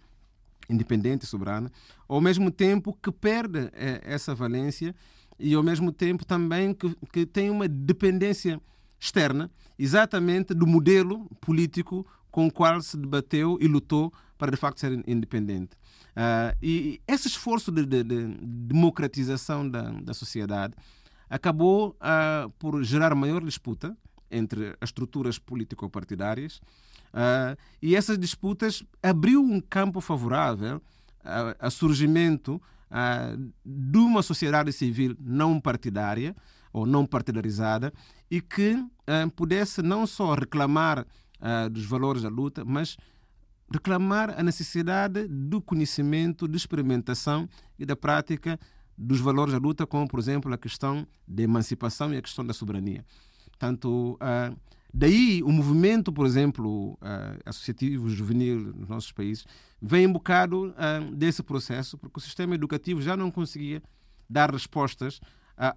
independente 0.70 1.24
e 1.24 1.28
soberana, 1.28 1.72
ao 2.08 2.20
mesmo 2.20 2.52
tempo 2.52 2.98
que 3.02 3.12
perde 3.12 3.70
eh, 3.74 4.02
essa 4.04 4.36
valência 4.36 4.94
e 5.40 5.54
ao 5.54 5.64
mesmo 5.64 5.92
tempo 5.92 6.26
também 6.26 6.74
que, 6.74 6.96
que 7.12 7.26
tem 7.26 7.50
uma 7.50 7.68
dependência 7.68 8.60
externa, 9.00 9.50
exatamente 9.78 10.54
do 10.54 10.66
modelo 10.66 11.30
político 11.40 12.06
com 12.32 12.48
o 12.48 12.52
qual 12.52 12.82
se 12.82 12.98
debateu 12.98 13.58
e 13.62 13.68
lutou 13.68 14.12
para 14.38 14.52
de 14.52 14.58
facto 14.58 14.80
ser 14.80 14.92
independente. 15.08 15.76
Uh, 16.16 16.54
e 16.62 17.02
esse 17.08 17.28
esforço 17.28 17.72
de, 17.72 17.86
de, 17.86 18.04
de 18.04 18.26
democratização 18.44 19.70
da, 19.70 19.92
da, 19.92 20.14
sociedade 20.14 20.74
acabou 21.30 21.96
uh, 22.02 22.50
por 22.58 22.84
gerar 22.84 23.14
maior 23.14 23.44
disputa 23.44 23.96
entre 24.30 24.76
as 24.82 24.90
estruturas 24.90 25.40
político-partidárias 25.40 26.58
uh, 27.14 27.58
e 27.82 27.96
essas 27.96 28.18
disputas 28.18 28.84
abriu 29.02 29.42
um 29.42 29.60
campo 29.60 30.02
favorável 30.02 30.82
a, 31.24 31.68
a 31.68 31.70
surgimento 31.70 32.62
de 33.66 33.98
uma 33.98 34.24
sociedade 34.24 34.72
civil 34.72 35.14
não 35.20 35.60
partidária 35.60 36.34
ou 36.72 36.86
não 36.86 37.06
partidarizada 37.06 37.92
e 38.30 38.40
que 38.42 38.74
uh, 38.74 39.32
pudesse 39.36 39.82
não 39.82 40.08
só 40.08 40.34
reclamar 40.34 41.00
uh, 41.00 41.70
dos 41.70 41.86
valores 41.86 42.22
da 42.22 42.30
luta, 42.30 42.64
mas 42.64 42.98
reclamar 43.72 44.40
a 44.40 44.44
necessidade 44.44 45.28
do 45.28 45.62
conhecimento, 45.62 46.48
de 46.48 46.56
experimentação 46.56 47.50
e 47.78 47.86
da 47.86 47.96
prática 47.96 48.60
dos 48.98 49.20
valores 49.20 49.54
da 49.54 49.60
luta, 49.60 49.86
como, 49.86 50.08
por 50.08 50.20
exemplo, 50.20 50.52
a 50.54 50.58
questão 50.58 51.06
da 51.28 51.44
emancipação 51.44 52.14
e 52.14 52.18
a 52.18 52.22
questão 52.22 52.46
da 52.46 52.54
soberania. 52.54 53.06
Portanto, 53.58 54.18
uh, 54.22 54.56
daí 54.94 55.42
o 55.44 55.52
movimento, 55.52 56.14
por 56.14 56.26
exemplo, 56.26 56.94
uh, 56.94 57.40
associativo 57.46 58.08
juvenil 58.10 58.74
nos 58.76 58.88
nossos 58.88 59.12
países, 59.12 59.46
vem 59.82 60.06
um 60.06 60.14
bocado 60.14 60.68
uh, 60.68 61.16
desse 61.16 61.42
processo, 61.42 61.98
porque 61.98 62.20
o 62.20 62.22
sistema 62.22 62.54
educativo 62.54 63.02
já 63.02 63.18
não 63.18 63.32
conseguia 63.32 63.82
dar 64.30 64.52
respostas 64.52 65.20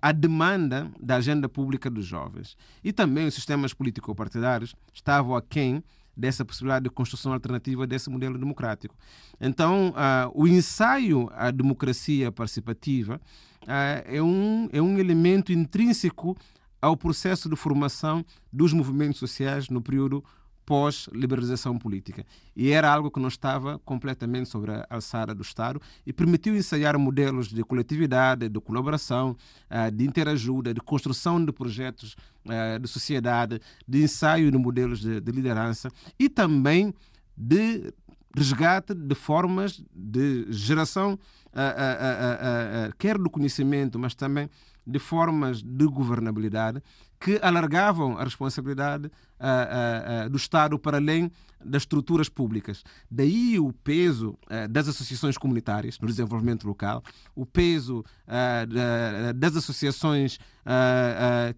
a 0.03 0.13
demanda 0.13 0.91
da 1.01 1.17
agenda 1.17 1.49
pública 1.49 1.89
dos 1.89 2.05
jovens. 2.05 2.55
E 2.85 2.93
também 2.93 3.27
os 3.27 3.33
sistemas 3.33 3.73
político-partidários 3.73 4.75
estavam 4.93 5.35
aquém 5.35 5.83
dessa 6.15 6.45
possibilidade 6.45 6.85
de 6.85 6.91
construção 6.91 7.33
alternativa 7.33 7.87
desse 7.87 8.11
modelo 8.11 8.39
democrático. 8.39 8.95
Então, 9.41 9.91
uh, 9.91 10.31
o 10.35 10.47
ensaio 10.47 11.31
à 11.33 11.51
democracia 11.51 12.31
participativa 12.31 13.19
uh, 13.63 14.03
é, 14.05 14.23
um, 14.23 14.69
é 14.71 14.83
um 14.83 14.99
elemento 14.99 15.51
intrínseco 15.51 16.37
ao 16.81 16.97
processo 16.97 17.49
de 17.49 17.57
formação 17.57 18.25
dos 18.53 18.73
movimentos 18.73 19.19
sociais 19.19 19.69
no 19.69 19.83
período 19.83 20.25
pós-liberalização 20.71 21.77
política. 21.77 22.25
E 22.55 22.71
era 22.71 22.93
algo 22.93 23.11
que 23.11 23.19
não 23.19 23.27
estava 23.27 23.81
completamente 23.81 24.49
sobre 24.49 24.71
a 24.71 24.87
alçada 24.89 25.35
do 25.35 25.43
Estado 25.43 25.81
e 26.07 26.13
permitiu 26.13 26.55
ensaiar 26.55 26.97
modelos 26.97 27.49
de 27.49 27.65
coletividade, 27.65 28.49
de 28.49 28.61
colaboração, 28.61 29.37
eh, 29.69 29.91
de 29.91 30.05
interajuda, 30.07 30.73
de 30.73 30.81
construção 30.81 31.45
de 31.45 31.53
projetos 31.53 32.15
eh, 32.49 32.79
de 32.79 32.87
sociedade, 32.87 33.61
de 33.87 34.05
ensaio 34.05 34.49
de 34.49 34.59
modelos 34.59 35.01
de, 35.01 35.21
de 35.21 35.33
liderança 35.33 35.91
e 36.17 36.29
também 36.29 36.95
de 37.37 37.93
resgate 38.37 38.95
de 38.95 39.15
formas 39.15 39.83
de 39.93 40.47
geração, 40.51 41.19
uh, 41.49 42.97
quer 42.97 43.19
do 43.19 43.29
conhecimento, 43.29 43.99
mas 43.99 44.15
também 44.15 44.49
de 44.87 44.99
formas 44.99 45.63
de 45.63 45.87
governabilidade 45.87 46.83
que 47.19 47.39
alargavam 47.43 48.17
a 48.17 48.25
responsabilidade 48.25 49.11
uh, 49.41 50.27
uh, 50.27 50.31
do 50.31 50.37
Estado 50.37 50.79
para 50.79 50.99
além 50.99 51.31
das 51.63 51.83
estruturas 51.83 52.29
públicas. 52.29 52.83
Daí 53.11 53.59
o 53.59 53.71
peso 53.71 54.39
das 54.71 54.89
associações 54.89 55.37
comunitárias 55.37 55.99
no 55.99 56.09
desenvolvimento 56.09 56.67
local, 56.67 57.03
o 57.35 57.45
peso 57.45 58.03
das 59.37 59.55
associações, 59.55 60.39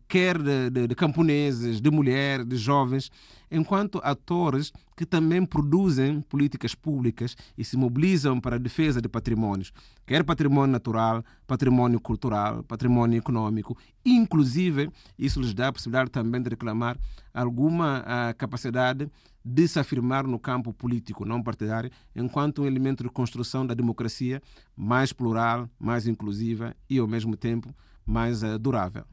quer 0.09 0.43
de, 0.43 0.71
de, 0.71 0.89
de 0.89 0.95
camponeses, 0.97 1.81
de 1.81 1.89
mulheres, 1.89 2.45
de 2.45 2.57
jovens, 2.57 3.12
enquanto 3.53 4.01
atores 4.03 4.73
que 4.97 5.05
também 5.05 5.45
produzem 5.45 6.23
políticas 6.23 6.75
públicas 6.75 7.37
e 7.57 7.65
se 7.65 7.77
mobilizam 7.77 8.41
para 8.41 8.57
a 8.57 8.59
defesa 8.59 9.01
de 9.01 9.09
patrimónios, 9.09 9.73
quer 10.07 10.25
património 10.25 10.73
natural, 10.73 11.23
património 11.47 12.01
cultural, 12.01 12.62
património 12.65 13.19
econômico, 13.19 13.77
inclusive 14.05 14.91
isso 15.19 15.41
lhes 15.41 15.55
dá 15.55 15.69
a 15.69 15.73
possibilidade 15.73 16.11
também 16.11 16.41
de 16.41 16.51
reclamar 16.51 16.99
alguma 17.33 18.01
uh, 18.01 18.37
capacidade 18.37 19.11
de 19.45 19.67
se 19.67 19.79
afirmar 19.79 20.25
no 20.25 20.39
campo 20.39 20.73
político 20.73 21.25
não 21.25 21.43
partidário 21.43 21.91
enquanto 22.15 22.62
um 22.62 22.67
elemento 22.67 23.03
de 23.03 23.11
construção 23.11 23.67
da 23.67 23.75
democracia 23.75 24.41
mais 24.77 25.12
plural, 25.12 25.69
mais 25.79 26.07
inclusiva 26.07 26.77
e 26.89 26.99
ao 26.99 27.09
mesmo 27.09 27.37
tempo 27.37 27.75
mais 28.07 28.43
uh, 28.43 28.59
durável. 28.59 29.05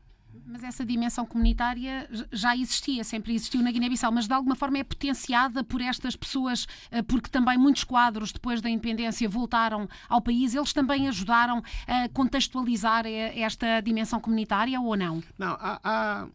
Mas 0.51 0.63
essa 0.63 0.83
dimensão 0.83 1.27
comunitária 1.27 2.09
já 2.31 2.55
existia, 2.57 3.03
sempre 3.03 3.35
existiu 3.35 3.61
na 3.61 3.71
Guiné-Bissau, 3.71 4.11
mas 4.11 4.27
de 4.27 4.33
alguma 4.33 4.55
forma 4.55 4.79
é 4.79 4.83
potenciada 4.83 5.63
por 5.63 5.79
estas 5.79 6.15
pessoas, 6.15 6.65
eh, 6.89 7.03
porque 7.03 7.29
também 7.29 7.55
muitos 7.55 7.83
quadros 7.83 8.31
depois 8.31 8.59
da 8.59 8.67
independência 8.67 9.29
voltaram 9.29 9.87
ao 10.07 10.19
país, 10.19 10.55
eles 10.55 10.73
também 10.73 11.07
ajudaram 11.07 11.61
a 11.85 12.09
contextualizar 12.09 13.05
eh, 13.05 13.39
esta 13.39 13.79
dimensão 13.81 14.19
comunitária 14.19 14.81
ou 14.81 14.97
não? 14.97 15.21
Não, 15.37 15.51
há, 15.51 15.79
há, 15.83 16.27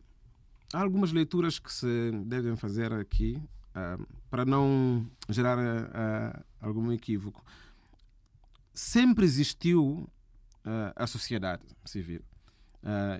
há 0.74 0.82
algumas 0.82 1.12
leituras 1.12 1.58
que 1.58 1.72
se 1.72 2.10
devem 2.26 2.56
fazer 2.56 2.92
aqui 2.92 3.40
uh, 3.70 4.06
para 4.28 4.44
não 4.44 5.06
gerar 5.28 5.56
uh, 5.58 6.44
algum 6.60 6.92
equívoco. 6.92 7.44
Sempre 8.72 9.24
existiu 9.24 10.08
uh, 10.66 10.92
a 10.96 11.06
sociedade 11.06 11.62
civil 11.84 12.20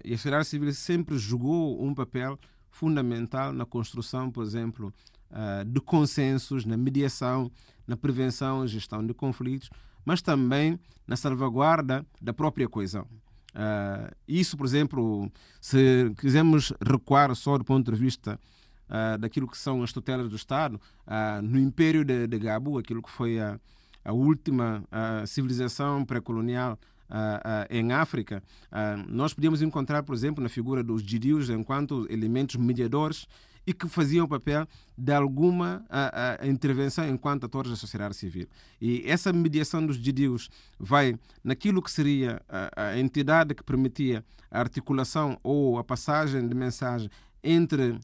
e 0.05 0.13
a 0.13 0.17
sociedade 0.19 0.47
civil 0.47 0.75
sempre 0.75 1.17
jogou 1.17 1.83
um 1.83 1.95
papel 1.95 2.39
fundamental 2.69 3.51
na 3.51 3.65
construção, 3.65 4.31
por 4.31 4.45
exemplo, 4.45 4.93
de 5.67 5.81
consensos, 5.81 6.67
na 6.67 6.77
mediação, 6.77 7.51
na 7.87 7.97
prevenção 7.97 8.63
e 8.63 8.69
gestão 8.69 9.07
de 9.07 9.15
conflitos, 9.15 9.71
mas 10.05 10.21
também 10.21 10.79
na 11.07 11.17
salvaguarda 11.17 12.05
da 12.21 12.35
própria 12.35 12.69
coesão. 12.69 13.09
Uh, 13.55 14.13
isso, 14.27 14.57
por 14.57 14.67
exemplo, 14.67 15.31
se 15.61 16.13
quisermos 16.19 16.73
recuar 16.85 17.35
só 17.37 17.57
do 17.57 17.65
ponto 17.65 17.91
de 17.91 17.97
vista 17.97 18.39
uh, 18.89 19.17
daquilo 19.19 19.47
que 19.47 19.57
são 19.57 19.83
as 19.83 19.93
tutelas 19.93 20.29
do 20.29 20.35
Estado, 20.35 20.81
uh, 21.07 21.41
no 21.41 21.59
Império 21.59 22.05
de, 22.05 22.27
de 22.27 22.39
Gabu, 22.39 22.79
aquilo 22.79 23.01
que 23.03 23.11
foi 23.11 23.39
a, 23.39 23.59
a 24.05 24.13
última 24.13 24.85
civilização 25.27 26.05
pré-colonial 26.05 26.79
em 27.71 27.93
África, 27.93 28.43
nós 29.09 29.33
podíamos 29.33 29.63
encontrar, 29.63 30.03
por 30.03 30.15
exemplo, 30.15 30.43
na 30.43 30.49
figura 30.51 30.83
dos 30.83 31.03
dirios 31.03 31.49
enquanto 31.49 32.07
elementos 32.11 32.57
mediadores 32.57 33.27
e 33.67 33.73
que 33.73 33.89
faziam 33.89 34.27
o 34.27 34.29
papel 34.29 34.67
de 34.97 35.13
alguma 35.13 35.85
a, 35.89 36.43
a 36.43 36.47
intervenção 36.47 37.09
enquanto 37.09 37.47
atores 37.47 37.71
da 37.71 37.77
sociedade 37.77 38.15
civil. 38.15 38.47
E 38.81 39.03
essa 39.07 39.33
mediação 39.33 39.85
dos 39.85 39.97
GDUs 39.97 40.51
vai 40.79 41.19
naquilo 41.43 41.83
que 41.83 41.91
seria 41.91 42.41
a, 42.49 42.89
a 42.89 42.99
entidade 42.99 43.55
que 43.55 43.63
permitia 43.63 44.25
a 44.51 44.61
articulação 44.61 45.39
ou 45.43 45.79
a 45.79 45.85
passagem 45.85 46.47
de 46.47 46.55
mensagem 46.55 47.11
entre 47.43 47.99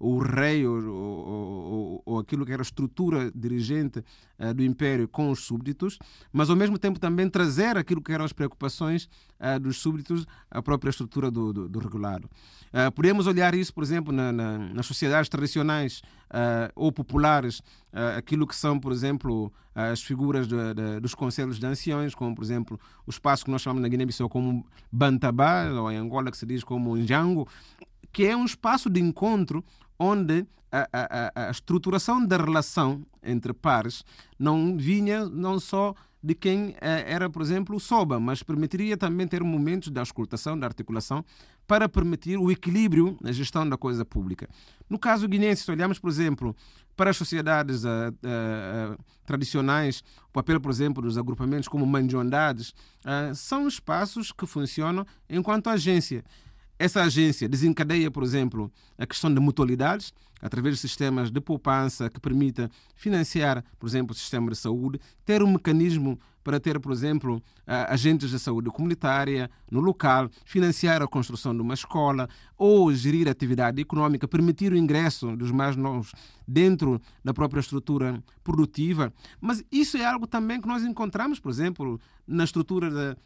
o 0.00 0.18
rei 0.18 0.66
ou, 0.66 0.82
ou, 0.82 2.02
ou, 2.06 2.18
aquilo 2.18 2.46
que 2.46 2.52
era 2.52 2.62
a 2.62 2.64
estrutura 2.64 3.30
dirigente 3.34 4.02
uh, 4.38 4.54
do 4.54 4.64
império 4.64 5.06
com 5.06 5.30
os 5.30 5.40
súbditos, 5.40 5.98
mas 6.32 6.48
ao 6.48 6.56
mesmo 6.56 6.78
tempo 6.78 6.98
também 6.98 7.28
trazer 7.28 7.76
aquilo 7.76 8.02
que 8.02 8.10
eram 8.10 8.24
as 8.24 8.32
preocupações 8.32 9.10
uh, 9.38 9.60
dos 9.60 9.76
súbditos 9.76 10.26
à 10.50 10.62
própria 10.62 10.88
estrutura 10.88 11.30
do, 11.30 11.52
do, 11.52 11.68
do 11.68 11.78
regulado. 11.78 12.30
Uh, 12.72 12.90
podemos 12.92 13.26
olhar 13.26 13.54
isso, 13.54 13.74
por 13.74 13.84
exemplo, 13.84 14.10
na, 14.10 14.32
na, 14.32 14.58
nas 14.58 14.86
sociedades 14.86 15.28
tradicionais 15.28 16.00
ou 16.76 16.92
populares, 16.92 17.60
aquilo 18.16 18.46
que 18.46 18.54
são, 18.54 18.78
por 18.78 18.92
exemplo, 18.92 19.52
as 19.74 20.00
figuras 20.00 20.46
de, 20.46 20.74
de, 20.74 21.00
dos 21.00 21.12
conselhos 21.12 21.58
de 21.58 21.66
anciões, 21.66 22.14
como, 22.14 22.36
por 22.36 22.44
exemplo, 22.44 22.78
o 23.04 23.10
espaço 23.10 23.44
que 23.44 23.50
nós 23.50 23.60
chamamos 23.60 23.82
na 23.82 23.88
Guiné-Bissau 23.88 24.28
como 24.28 24.64
Bantabá, 24.92 25.64
ou 25.72 25.90
em 25.90 25.96
Angola 25.96 26.30
que 26.30 26.36
se 26.36 26.46
diz 26.46 26.62
como 26.62 26.96
Njango, 26.96 27.48
que 28.12 28.26
é 28.26 28.36
um 28.36 28.44
espaço 28.44 28.88
de 28.88 29.00
encontro 29.00 29.64
onde 30.00 30.46
a, 30.72 30.88
a, 30.92 31.48
a, 31.48 31.50
estruturação 31.50 32.24
da 32.24 32.38
relação 32.38 33.04
entre 33.22 33.52
pares 33.52 34.02
não 34.38 34.76
vinha 34.78 35.26
não 35.26 35.60
só 35.60 35.94
de 36.22 36.34
quem 36.34 36.74
eh, 36.80 37.04
era, 37.06 37.30
por 37.30 37.40
exemplo, 37.42 37.76
o 37.76 37.80
SOBA, 37.80 38.20
mas 38.20 38.42
permitiria 38.42 38.96
também 38.96 39.26
ter 39.26 39.42
momentos 39.42 39.90
de 39.90 39.98
auscultação, 39.98 40.58
de 40.58 40.64
articulação, 40.64 41.24
para 41.66 41.88
permitir 41.88 42.36
o 42.36 42.50
equilíbrio 42.50 43.16
na 43.20 43.32
gestão 43.32 43.66
da 43.66 43.76
coisa 43.76 44.04
pública. 44.04 44.48
No 44.88 44.98
caso 44.98 45.26
guinense, 45.28 45.62
se 45.62 45.70
olharmos, 45.70 45.98
por 45.98 46.10
exemplo, 46.10 46.54
para 46.96 47.10
as 47.10 47.16
sociedades 47.16 47.84
uh, 47.84 47.88
uh, 47.88 48.98
tradicionais, 49.24 50.02
o 50.28 50.32
papel, 50.32 50.60
por 50.60 50.70
exemplo, 50.70 51.02
dos 51.02 51.16
agrupamentos 51.16 51.68
como 51.68 51.86
mandiondades, 51.86 52.70
uh, 52.70 53.34
são 53.34 53.66
espaços 53.66 54.32
que 54.32 54.46
funcionam 54.46 55.06
enquanto 55.28 55.68
agência. 55.68 56.22
Essa 56.80 57.02
agência 57.02 57.46
desencadeia, 57.46 58.10
por 58.10 58.22
exemplo, 58.22 58.72
a 58.96 59.06
questão 59.06 59.30
de 59.32 59.38
mutualidades, 59.38 60.14
através 60.40 60.76
de 60.76 60.80
sistemas 60.80 61.30
de 61.30 61.38
poupança 61.38 62.08
que 62.08 62.18
permita 62.18 62.70
financiar, 62.96 63.62
por 63.78 63.86
exemplo, 63.86 64.12
o 64.12 64.18
sistema 64.18 64.50
de 64.50 64.56
saúde, 64.56 64.98
ter 65.22 65.42
um 65.42 65.52
mecanismo 65.52 66.18
para 66.42 66.58
ter, 66.58 66.80
por 66.80 66.90
exemplo, 66.90 67.42
agentes 67.66 68.30
de 68.30 68.38
saúde 68.38 68.70
comunitária 68.70 69.50
no 69.70 69.78
local, 69.78 70.30
financiar 70.46 71.02
a 71.02 71.06
construção 71.06 71.54
de 71.54 71.60
uma 71.60 71.74
escola 71.74 72.26
ou 72.56 72.90
gerir 72.94 73.28
atividade 73.28 73.78
econômica, 73.82 74.26
permitir 74.26 74.72
o 74.72 74.76
ingresso 74.76 75.36
dos 75.36 75.50
mais 75.50 75.76
novos 75.76 76.12
dentro 76.48 76.98
da 77.22 77.34
própria 77.34 77.60
estrutura 77.60 78.24
produtiva. 78.42 79.12
Mas 79.38 79.62
isso 79.70 79.98
é 79.98 80.04
algo 80.06 80.26
também 80.26 80.58
que 80.58 80.66
nós 80.66 80.82
encontramos, 80.82 81.38
por 81.38 81.50
exemplo, 81.50 82.00
na 82.26 82.44
estrutura 82.44 82.90
da, 82.90 83.16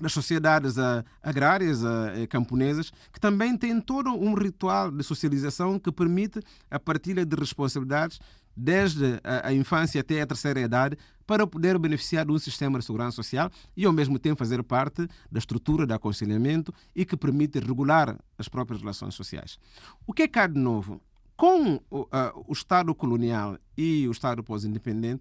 das 0.00 0.12
sociedades 0.12 0.76
uh, 0.76 1.04
agrárias 1.22 1.82
uh, 1.82 2.28
camponesas, 2.28 2.92
que 3.12 3.20
também 3.20 3.56
têm 3.56 3.80
todo 3.80 4.10
um 4.10 4.34
ritual 4.34 4.90
de 4.90 5.02
socialização 5.02 5.78
que 5.78 5.90
permite 5.90 6.40
a 6.70 6.78
partilha 6.78 7.24
de 7.24 7.36
responsabilidades 7.36 8.20
desde 8.56 9.20
a, 9.22 9.52
infância 9.52 10.00
até 10.00 10.20
a 10.22 10.26
terceira 10.26 10.60
idade 10.60 10.96
para 11.26 11.46
poder 11.46 11.78
beneficiar 11.78 12.24
de 12.24 12.32
um 12.32 12.38
sistema 12.38 12.78
de 12.78 12.86
segurança 12.86 13.16
social 13.16 13.50
e 13.76 13.84
ao 13.84 13.92
mesmo 13.92 14.18
tempo 14.18 14.38
fazer 14.38 14.62
parte 14.62 15.06
da 15.30 15.38
estrutura 15.38 15.86
de 15.86 15.92
aconselhamento 15.92 16.72
e 16.94 17.04
que 17.04 17.16
permite 17.18 17.58
regular 17.58 18.16
as 18.38 18.48
próprias 18.48 18.80
relações 18.80 19.14
sociais. 19.14 19.58
O 20.06 20.12
que 20.14 20.22
é 20.22 20.28
cá 20.28 20.46
de 20.46 20.58
novo? 20.58 21.02
Com 21.36 21.74
uh, 21.74 22.08
o 22.46 22.52
Estado 22.54 22.94
colonial 22.94 23.58
e 23.76 24.08
o 24.08 24.10
Estado 24.10 24.42
pós-independente, 24.42 25.20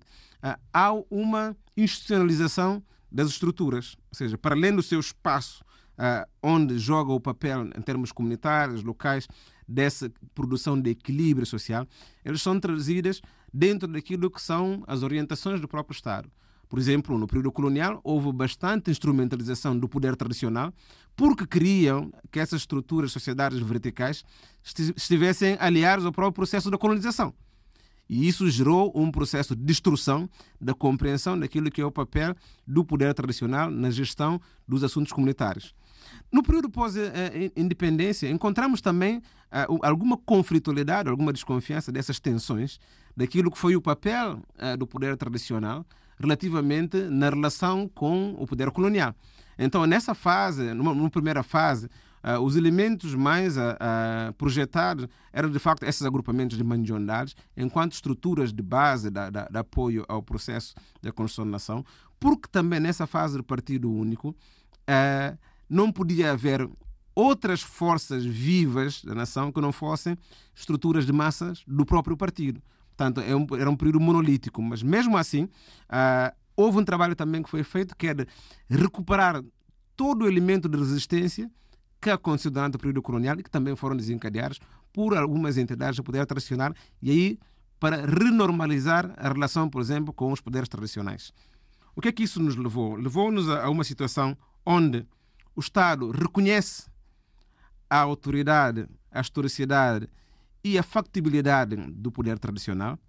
há 0.74 0.94
uma 1.10 1.58
institucionalização 1.76 2.82
das 3.16 3.30
estruturas, 3.30 3.96
ou 4.12 4.18
seja, 4.18 4.38
para 4.38 4.54
além 4.54 4.76
do 4.76 4.84
seu 4.84 5.00
espaço 5.00 5.64
uh, 5.94 6.30
onde 6.44 6.78
joga 6.78 7.14
o 7.14 7.20
papel 7.20 7.66
em 7.68 7.82
termos 7.82 8.12
comunitários, 8.12 8.84
locais, 8.84 9.26
dessa 9.66 10.12
produção 10.36 10.80
de 10.80 10.90
equilíbrio 10.90 11.46
social, 11.46 11.88
eles 12.26 12.42
são 12.42 12.60
trazidas 12.60 13.22
dentro 13.54 13.88
daquilo 13.88 14.30
que 14.30 14.42
são 14.42 14.84
as 14.86 15.02
orientações 15.02 15.62
do 15.62 15.68
próprio 15.68 15.96
Estado. 15.96 16.30
Por 16.68 16.78
exemplo, 16.78 17.18
no 17.18 17.26
período 17.26 17.54
colonial 17.54 18.02
houve 18.04 18.34
bastante 18.34 18.92
instrumentalização 18.92 19.80
do 19.80 19.88
poder 19.88 20.16
tradicional 20.18 20.74
porque 21.16 21.48
queriam 21.48 22.12
que 22.30 22.40
essas 22.40 22.62
estruturas, 22.62 23.14
sociedades 23.14 23.60
verticais 23.60 24.26
estivessem 24.96 25.56
aliadas 25.60 26.06
ao 26.06 26.12
próprio 26.12 26.34
processo 26.34 26.70
da 26.70 26.78
colonização. 26.78 27.34
E 28.10 28.28
isso 28.28 28.50
gerou 28.50 28.92
um 28.96 29.12
processo 29.12 29.56
de 29.56 29.64
destruição 29.64 30.30
da 30.62 30.74
compreensão 30.74 31.38
daquilo 31.38 31.72
que 31.72 31.82
é 31.82 31.86
o 31.86 31.92
papel 31.92 32.36
do 32.66 32.86
poder 32.86 33.14
tradicional 33.14 33.72
na 33.72 33.90
gestão 33.90 34.40
dos 34.68 34.84
assuntos 34.84 35.12
comunitários. 35.12 35.74
No 36.32 36.44
período 36.44 36.70
pós-independência, 36.70 38.30
encontramos 38.30 38.80
também 38.82 39.18
uh, 39.18 39.80
alguma 39.82 40.18
conflitualidade, 40.18 41.10
alguma 41.10 41.34
desconfiança 41.34 41.92
dessas 41.92 42.20
tensões 42.20 42.80
daquilo 43.18 43.50
que 43.50 43.58
foi 43.58 43.76
o 43.76 43.82
papel 43.82 44.40
uh, 44.60 44.78
do 44.78 44.86
poder 44.86 45.18
tradicional 45.18 45.86
relativamente 46.18 46.98
na 47.10 47.30
relação 47.30 47.90
com 47.90 48.36
o 48.40 48.46
poder 48.46 48.72
colonial. 48.72 49.14
Então, 49.58 49.86
nessa 49.86 50.14
fase, 50.14 50.74
numa, 50.74 50.94
numa 50.94 51.10
primeira 51.10 51.44
fase, 51.44 51.90
Uh, 52.26 52.40
os 52.40 52.56
elementos 52.56 53.14
mais 53.14 53.56
uh, 53.56 53.60
uh, 53.60 54.34
projetados 54.34 55.08
eram, 55.32 55.52
de 55.52 55.60
facto, 55.60 55.84
esses 55.84 56.02
agrupamentos 56.02 56.58
de 56.58 56.64
mandiondades, 56.64 57.36
enquanto 57.56 57.94
estruturas 57.94 58.52
de 58.52 58.64
base 58.64 59.12
de, 59.12 59.30
de, 59.30 59.48
de 59.48 59.58
apoio 59.60 60.04
ao 60.08 60.24
processo 60.24 60.74
da 61.04 61.12
construção 61.12 61.46
da 61.46 61.52
nação, 61.52 61.86
porque 62.20 62.50
também 62.52 62.80
nessa 62.80 63.06
fase 63.06 63.38
do 63.38 63.44
Partido 63.44 63.92
Único 63.92 64.36
não 65.70 65.92
podia 65.92 66.32
haver 66.32 66.68
outras 67.14 67.62
forças 67.62 68.26
vivas 68.26 69.04
da 69.04 69.14
nação 69.14 69.52
que 69.52 69.62
não 69.62 69.72
fossem 69.72 70.18
estruturas 70.54 71.06
de 71.06 71.14
massas 71.14 71.64
do 71.68 71.86
próprio 71.86 72.16
partido. 72.16 72.62
Portanto, 72.90 73.22
é 73.22 73.36
um, 73.36 73.46
era 73.60 73.70
um 73.70 73.76
período 73.76 74.00
monolítico, 74.00 74.62
mas 74.62 74.82
mesmo 74.82 75.18
assim, 75.18 75.50
houve 76.56 76.80
um 76.80 76.86
trabalho 76.86 77.16
também 77.16 77.44
que 77.44 77.50
foi 77.50 77.64
feito 77.64 77.96
que 77.96 78.08
é 78.08 78.14
de 78.14 78.28
recuperar 78.70 79.44
todo 79.96 80.24
o 80.24 80.28
elemento 80.28 80.70
de 80.70 80.78
resistência 80.78 81.50
que 82.06 82.12
aconteceu 82.12 82.52
durante 82.52 82.76
o 82.76 82.80
período 82.80 83.02
colonial 83.02 83.36
e 83.40 83.42
que 83.42 83.50
também 83.50 83.76
foram 83.76 83.98
desencadeados 83.98 84.60
por 84.94 85.18
algumas 85.18 85.58
entidades 85.58 85.96
de 85.96 86.04
poder 86.04 86.24
tradicional 86.28 86.72
e 87.02 87.10
aí 87.10 87.40
para 87.80 88.06
renormalizar 88.06 89.12
a 89.18 89.28
relação, 89.28 89.68
por 89.68 89.82
exemplo, 89.82 90.14
com 90.14 90.32
os 90.32 90.40
poderes 90.40 90.70
tradicionais. 90.70 91.34
O 91.96 92.02
que 92.02 92.10
é 92.10 92.12
que 92.12 92.22
isso 92.22 92.40
nos 92.40 92.56
levou? 92.56 92.96
Levou-nos 92.96 93.50
a 93.50 93.68
uma 93.72 93.84
situação 93.84 94.38
onde 94.64 95.04
o 95.56 95.60
Estado 95.60 96.12
reconhece 96.12 96.86
a 97.90 97.98
autoridade, 97.98 98.88
a 99.12 99.22
historicidade 99.22 100.08
e 100.64 100.78
a 100.78 100.84
factibilidade 100.84 101.76
do 101.76 102.12
poder 102.12 102.38
tradicional 102.38 103.00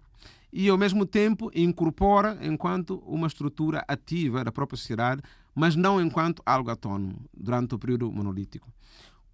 e, 0.51 0.69
ao 0.69 0.77
mesmo 0.77 1.05
tempo, 1.05 1.51
incorpora 1.53 2.39
enquanto 2.41 2.97
uma 3.05 3.27
estrutura 3.27 3.85
ativa 3.87 4.43
da 4.43 4.51
própria 4.51 4.77
sociedade 4.77 5.21
mas 5.57 5.75
não 5.75 5.99
enquanto 5.99 6.43
algo 6.45 6.69
autónomo 6.69 7.19
durante 7.35 7.73
o 7.73 7.79
período 7.79 8.11
monolítico. 8.11 8.71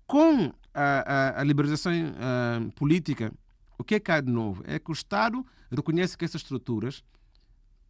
Com 0.08 0.54
a, 0.74 1.36
a, 1.36 1.42
a 1.42 1.44
liberalização 1.44 1.92
uh, 1.92 2.72
política, 2.72 3.34
o 3.78 3.84
que 3.84 3.96
é 3.96 4.00
que 4.00 4.10
há 4.10 4.22
de 4.22 4.32
novo? 4.32 4.64
É 4.66 4.80
que 4.80 4.90
o 4.90 4.94
Estado 4.94 5.46
reconhece 5.70 6.18
que 6.18 6.24
essas 6.24 6.42
estruturas 6.42 7.04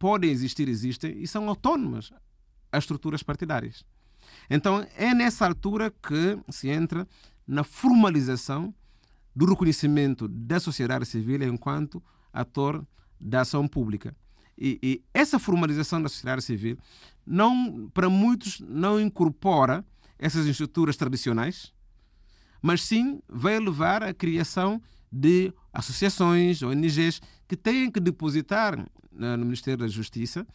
podem 0.00 0.32
existir, 0.32 0.68
existem 0.68 1.16
e 1.16 1.28
são 1.28 1.48
autónomas 1.48 2.12
as 2.72 2.82
estruturas 2.82 3.22
partidárias. 3.22 3.84
Então 4.50 4.84
é 4.96 5.14
nessa 5.14 5.46
altura 5.46 5.92
que 5.92 6.36
se 6.48 6.68
entra 6.68 7.06
na 7.46 7.62
formalização 7.62 8.74
do 9.34 9.46
reconhecimento 9.46 10.26
da 10.26 10.58
sociedade 10.58 11.06
civil 11.06 11.40
enquanto 11.44 12.02
ator 12.32 12.84
da 13.20 13.42
ação 13.42 13.68
pública. 13.68 14.12
E, 14.56 14.78
e, 14.82 15.02
essa 15.12 15.38
formalização 15.38 16.00
da 16.00 16.08
sociedade 16.08 16.42
civil, 16.42 16.78
não, 17.26 17.90
para 17.92 18.08
muitos, 18.08 18.60
não 18.60 19.00
incorpora 19.00 19.84
essas 20.18 20.46
estruturas 20.46 20.96
tradicionais, 20.96 21.72
mas 22.62 22.82
sim 22.82 23.20
vai 23.28 23.58
levar 23.58 24.02
à 24.02 24.14
criação 24.14 24.80
de 25.10 25.52
associações, 25.72 26.62
ONGs, 26.62 27.20
que 27.46 27.56
têm 27.56 27.90
que 27.90 28.00
depositar 28.00 28.76
no 29.12 29.44
Ministério 29.44 29.78
da 29.78 29.88
Justiça 29.88 30.46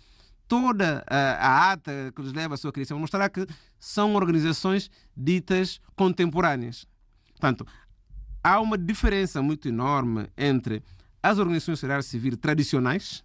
toda 0.49 1.03
a, 1.07 1.71
ata 1.71 2.12
que 2.13 2.21
lhes 2.23 2.33
leva 2.33 2.55
à 2.55 2.57
sua 2.57 2.71
criação, 2.71 2.97
mostrar 2.99 3.29
que 3.29 3.45
são 3.79 4.15
organizações 4.15 4.89
ditas 5.15 5.79
contemporâneas. 5.95 6.88
Portanto, 7.29 7.65
há 8.43 8.59
uma 8.59 8.77
diferença 8.77 9.41
muito 9.43 9.67
enorme 9.69 10.27
entre 10.35 10.83
as 11.21 11.38
organizações 11.38 11.75
de 11.75 11.81
sociedade 11.81 12.05
civil 12.05 12.35
tradicionais, 12.35 13.23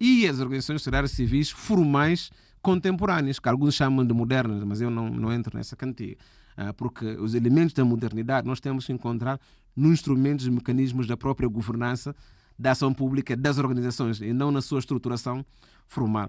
e 0.00 0.26
as 0.26 0.40
organizações 0.40 0.82
sociais 0.82 1.10
civis 1.10 1.50
formais 1.50 2.30
contemporâneas, 2.60 3.38
que 3.38 3.48
alguns 3.48 3.74
chamam 3.74 4.04
de 4.06 4.12
modernas, 4.12 4.62
mas 4.64 4.80
eu 4.80 4.90
não, 4.90 5.08
não 5.08 5.32
entro 5.32 5.56
nessa 5.56 5.76
cantiga, 5.76 6.16
ah, 6.56 6.72
porque 6.72 7.06
os 7.16 7.34
elementos 7.34 7.72
da 7.72 7.84
modernidade 7.84 8.46
nós 8.46 8.60
temos 8.60 8.86
que 8.86 8.92
encontrar 8.92 9.40
nos 9.74 9.92
instrumentos 9.92 10.46
e 10.46 10.50
mecanismos 10.50 11.06
da 11.06 11.16
própria 11.16 11.48
governança 11.48 12.14
da 12.58 12.72
ação 12.72 12.92
pública 12.92 13.36
das 13.36 13.58
organizações 13.58 14.20
e 14.20 14.32
não 14.32 14.50
na 14.50 14.60
sua 14.60 14.80
estruturação 14.80 15.46
formal. 15.86 16.28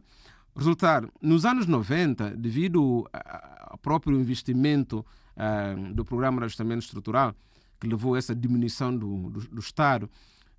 Resultado, 0.56 1.12
nos 1.22 1.46
anos 1.46 1.66
90, 1.66 2.36
devido 2.38 3.08
ao 3.62 3.78
próprio 3.78 4.20
investimento 4.20 5.06
uh, 5.36 5.94
do 5.94 6.06
Programa 6.06 6.40
de 6.40 6.46
Ajustamento 6.46 6.84
Estrutural, 6.84 7.34
que 7.80 7.88
levou 7.88 8.16
a 8.16 8.18
essa 8.18 8.36
diminuição 8.36 8.96
do, 8.96 9.30
do, 9.30 9.40
do 9.48 9.60
Estado, 9.60 10.10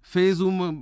fez 0.01 0.40
uma, 0.40 0.75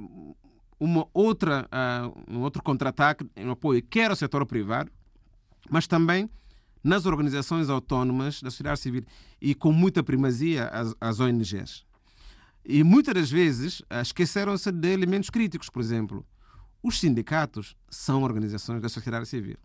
uma 0.79 1.07
outra, 1.13 1.69
uh, 1.73 2.33
um 2.33 2.41
outro 2.41 2.63
contra-ataque 2.63 3.29
em 3.37 3.51
apoio 3.51 3.83
quer 3.83 4.11
ao 4.11 4.17
setor 4.17 4.45
privado, 4.47 4.91
mas 5.71 5.87
também 5.87 6.31
nas 6.83 7.07
organizações 7.07 7.69
autónomas 7.69 8.41
da 8.41 8.51
sociedade 8.51 8.81
civil 8.81 9.05
e 9.41 9.55
com 9.55 9.73
muita 9.73 10.03
primazia 10.03 10.69
as, 10.69 10.95
as 11.01 11.21
ONGs. 11.21 11.85
E 12.65 12.85
muitas 12.85 13.15
das 13.15 13.31
vezes 13.31 13.81
uh, 13.81 14.01
esqueceram-se 14.03 14.71
de 14.71 14.89
elementos 14.89 15.31
críticos, 15.31 15.69
por 15.69 15.81
exemplo. 15.81 16.25
Os 16.83 17.01
sindicatos 17.01 17.77
são 17.89 18.23
organizações 18.23 18.81
da 18.81 18.89
sociedade 18.89 19.27
civil, 19.27 19.57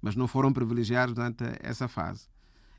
mas 0.00 0.16
não 0.16 0.26
foram 0.26 0.52
privilegiados 0.52 1.14
durante 1.14 1.44
essa 1.60 1.88
fase. 1.88 2.28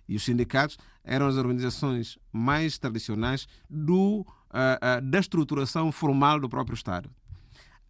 E 0.07 0.15
os 0.15 0.23
sindicatos 0.23 0.77
eram 1.03 1.27
as 1.27 1.35
organizações 1.35 2.17
mais 2.31 2.77
tradicionais 2.77 3.47
do, 3.69 4.21
uh, 4.21 4.25
uh, 4.25 5.01
da 5.01 5.19
estruturação 5.19 5.91
formal 5.91 6.39
do 6.39 6.49
próprio 6.49 6.75
Estado. 6.75 7.09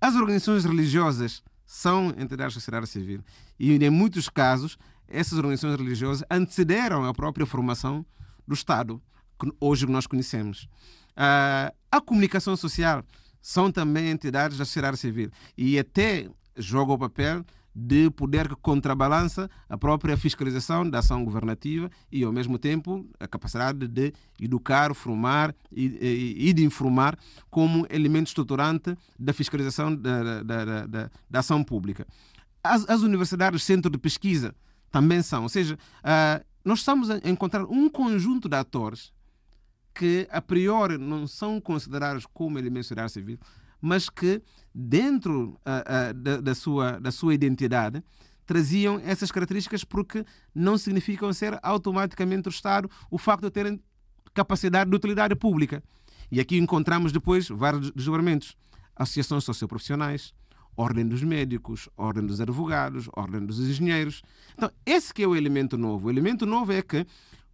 As 0.05 0.13
organizações 0.13 0.63
religiosas 0.65 1.41
são 1.65 2.09
entidades 2.09 2.53
da 2.53 2.59
sociedade 2.59 2.85
civil 2.85 3.23
e, 3.59 3.73
em 3.73 3.89
muitos 3.89 4.29
casos, 4.29 4.77
essas 5.07 5.33
organizações 5.39 5.79
religiosas 5.79 6.23
antecederam 6.29 7.03
a 7.05 7.11
própria 7.11 7.43
formação 7.43 8.05
do 8.47 8.53
Estado, 8.53 9.01
que 9.39 9.51
hoje 9.59 9.87
nós 9.87 10.05
conhecemos. 10.05 10.69
Uh, 11.17 11.73
a 11.91 11.99
comunicação 11.99 12.55
social 12.55 13.03
são 13.41 13.71
também 13.71 14.11
entidades 14.11 14.59
da 14.59 14.65
sociedade 14.65 14.97
civil 14.97 15.31
e 15.57 15.79
até 15.79 16.29
jogam 16.55 16.93
o 16.93 16.99
papel 16.99 17.43
de 17.75 18.09
poder 18.09 18.47
que 18.47 18.55
contrabalança 18.55 19.49
a 19.67 19.77
própria 19.77 20.15
fiscalização 20.15 20.89
da 20.89 20.99
ação 20.99 21.25
governativa 21.25 21.91
e, 22.09 22.23
ao 22.23 22.31
mesmo 22.31 22.57
tempo, 22.57 23.05
a 23.19 23.27
capacidade 23.27 23.85
de 23.85 24.13
educar, 24.41 24.93
formar 24.95 25.53
e, 25.69 26.37
e, 26.39 26.53
de 26.53 26.63
informar 26.63 27.17
como 27.49 27.85
elemento 27.89 28.27
estruturante 28.27 28.95
da 29.19 29.33
fiscalização 29.33 29.93
da, 29.93 30.41
da, 30.41 30.43
da, 30.43 30.85
da, 30.87 31.11
da 31.29 31.39
ação 31.39 31.61
pública. 31.61 32.07
As, 32.63 32.89
as 32.89 33.01
universidades, 33.01 33.61
centro 33.63 33.91
de 33.91 33.97
pesquisa, 33.97 34.55
também 34.89 35.21
são. 35.21 35.43
Ou 35.43 35.49
seja, 35.49 35.75
uh, 35.75 36.45
nós 36.63 36.79
estamos 36.79 37.09
a 37.09 37.17
encontrar 37.25 37.65
um 37.65 37.89
conjunto 37.89 38.47
de 38.47 38.55
atores 38.55 39.11
que, 39.93 40.27
a 40.31 40.41
priori, 40.41 40.97
não 40.97 41.27
são 41.27 41.59
considerados 41.59 42.25
como 42.25 42.57
elementos 42.57 42.89
da 42.89 43.07
sociedade 43.07 43.11
civil, 43.11 43.39
mas 43.85 44.09
que, 44.09 44.41
dentro 44.73 45.49
uh, 45.49 46.09
uh, 46.09 46.13
da, 46.15 46.41
da, 46.41 46.55
sua, 46.55 46.99
da 46.99 47.11
sua 47.11 47.35
identidade, 47.35 48.03
traziam 48.43 48.99
essas 49.05 49.31
características 49.31 49.83
porque 49.83 50.25
não 50.55 50.75
significam 50.75 51.31
ser 51.31 51.59
automaticamente 51.61 52.47
o 52.47 52.49
Estado 52.49 52.89
o 53.11 53.19
facto 53.19 53.43
de 53.43 53.51
terem 53.51 53.79
capacidade 54.33 54.89
de 54.89 54.95
utilidade 54.95 55.35
pública. 55.35 55.83
E 56.31 56.39
aqui 56.39 56.57
encontramos 56.57 57.11
depois 57.11 57.47
vários 57.47 57.91
desdobramentos. 57.91 58.57
Associações 58.95 59.43
socioprofissionais, 59.43 60.33
Ordem 60.75 61.07
dos 61.07 61.21
Médicos, 61.21 61.87
Ordem 61.95 62.25
dos 62.25 62.41
Advogados, 62.41 63.07
Ordem 63.15 63.45
dos 63.45 63.59
Engenheiros. 63.59 64.23
Então, 64.55 64.71
esse 64.83 65.13
que 65.13 65.21
é 65.21 65.27
o 65.27 65.35
elemento 65.35 65.77
novo. 65.77 66.07
O 66.07 66.09
elemento 66.09 66.43
novo 66.43 66.71
é 66.71 66.81
que 66.81 67.05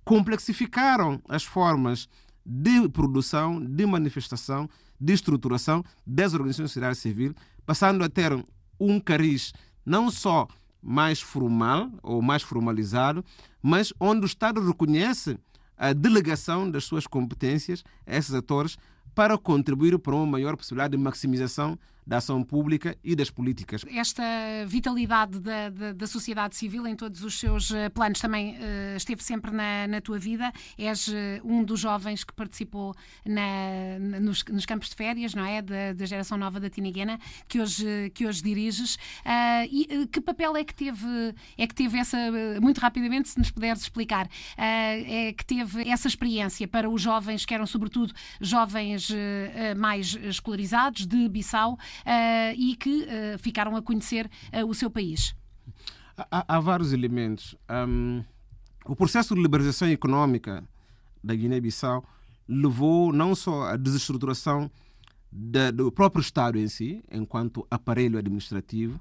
complexificaram 0.05 1.21
as 1.27 1.43
formas 1.43 2.07
de 2.45 2.87
produção, 2.89 3.63
de 3.63 3.85
manifestação, 3.85 4.69
de 5.01 5.13
estruturação 5.13 5.83
das 6.05 6.33
organizações 6.33 6.65
de 6.65 6.73
sociedade 6.73 6.97
civil, 6.97 7.33
passando 7.65 8.03
a 8.03 8.09
ter 8.09 8.31
um 8.79 8.99
cariz 8.99 9.51
não 9.83 10.11
só 10.11 10.47
mais 10.81 11.19
formal 11.19 11.89
ou 12.03 12.21
mais 12.21 12.43
formalizado, 12.43 13.25
mas 13.61 13.91
onde 13.99 14.21
o 14.21 14.25
Estado 14.27 14.61
reconhece 14.65 15.37
a 15.77 15.93
delegação 15.93 16.69
das 16.69 16.83
suas 16.83 17.07
competências 17.07 17.83
a 18.05 18.15
esses 18.15 18.33
atores 18.33 18.77
para 19.13 19.37
contribuir 19.37 19.97
para 19.99 20.15
uma 20.15 20.25
maior 20.25 20.55
possibilidade 20.55 20.95
de 20.95 21.03
maximização 21.03 21.77
da 22.05 22.17
ação 22.17 22.43
pública 22.43 22.97
e 23.03 23.15
das 23.15 23.29
políticas. 23.29 23.85
Esta 23.87 24.23
vitalidade 24.67 25.39
da, 25.39 25.69
da, 25.69 25.93
da 25.93 26.07
sociedade 26.07 26.55
civil 26.55 26.87
em 26.87 26.95
todos 26.95 27.23
os 27.23 27.39
seus 27.39 27.71
eh, 27.71 27.89
planos 27.89 28.19
também 28.19 28.55
uh, 28.55 28.97
esteve 28.97 29.23
sempre 29.23 29.51
na, 29.51 29.87
na, 29.87 30.01
tua 30.01 30.17
vida. 30.17 30.51
És 30.77 31.07
uh, 31.07 31.13
um 31.43 31.63
dos 31.63 31.79
jovens 31.79 32.23
que 32.23 32.33
participou 32.33 32.95
na, 33.25 34.19
nos, 34.19 34.43
nos, 34.45 34.65
campos 34.65 34.89
de 34.89 34.95
férias, 34.95 35.33
não 35.33 35.45
é? 35.45 35.61
Da, 35.61 35.93
da, 35.93 36.05
geração 36.05 36.37
nova 36.37 36.59
da 36.59 36.69
Tiniguena, 36.69 37.19
que 37.47 37.61
hoje, 37.61 38.11
que 38.13 38.25
hoje 38.25 38.41
diriges. 38.41 38.95
Uh, 38.95 39.67
e 39.71 40.07
que 40.11 40.19
papel 40.19 40.57
é 40.57 40.63
que 40.63 40.73
teve, 40.73 41.35
é 41.57 41.67
que 41.67 41.75
teve 41.75 41.97
essa, 41.97 42.17
muito 42.59 42.79
rapidamente, 42.79 43.29
se 43.29 43.37
nos 43.37 43.51
puderes 43.51 43.81
explicar, 43.81 44.27
é 44.57 45.33
que 45.33 45.45
teve 45.45 45.87
essa 45.87 46.07
experiência 46.07 46.67
para 46.67 46.89
os 46.89 47.01
jovens, 47.01 47.45
que 47.45 47.53
eram 47.53 47.65
sobretudo 47.65 48.13
jovens 48.39 49.00
mais 49.77 50.15
escolarizados, 50.15 51.05
de 51.05 51.27
Bissau, 51.29 51.73
uh, 51.73 51.77
e 52.55 52.75
que 52.75 53.07
ficaram 53.39 53.75
a 53.75 53.81
conhecer 53.81 54.29
o 54.67 54.73
seu 54.73 54.89
país? 54.89 55.35
Há, 56.17 56.55
há 56.55 56.59
vários 56.59 56.93
elementos. 56.93 57.55
Um, 57.69 58.23
o 58.85 58.95
processo 58.95 59.35
de 59.35 59.41
liberalização 59.41 59.87
econômica 59.87 60.63
da 61.23 61.35
Guiné-Bissau 61.35 62.03
levou 62.47 63.13
não 63.13 63.33
só 63.35 63.63
à 63.63 63.77
desestruturação 63.77 64.69
do 65.31 65.91
próprio 65.91 66.21
Estado 66.21 66.59
em 66.59 66.67
si, 66.67 67.01
enquanto 67.09 67.65
aparelho 67.71 68.19
administrativo, 68.19 68.99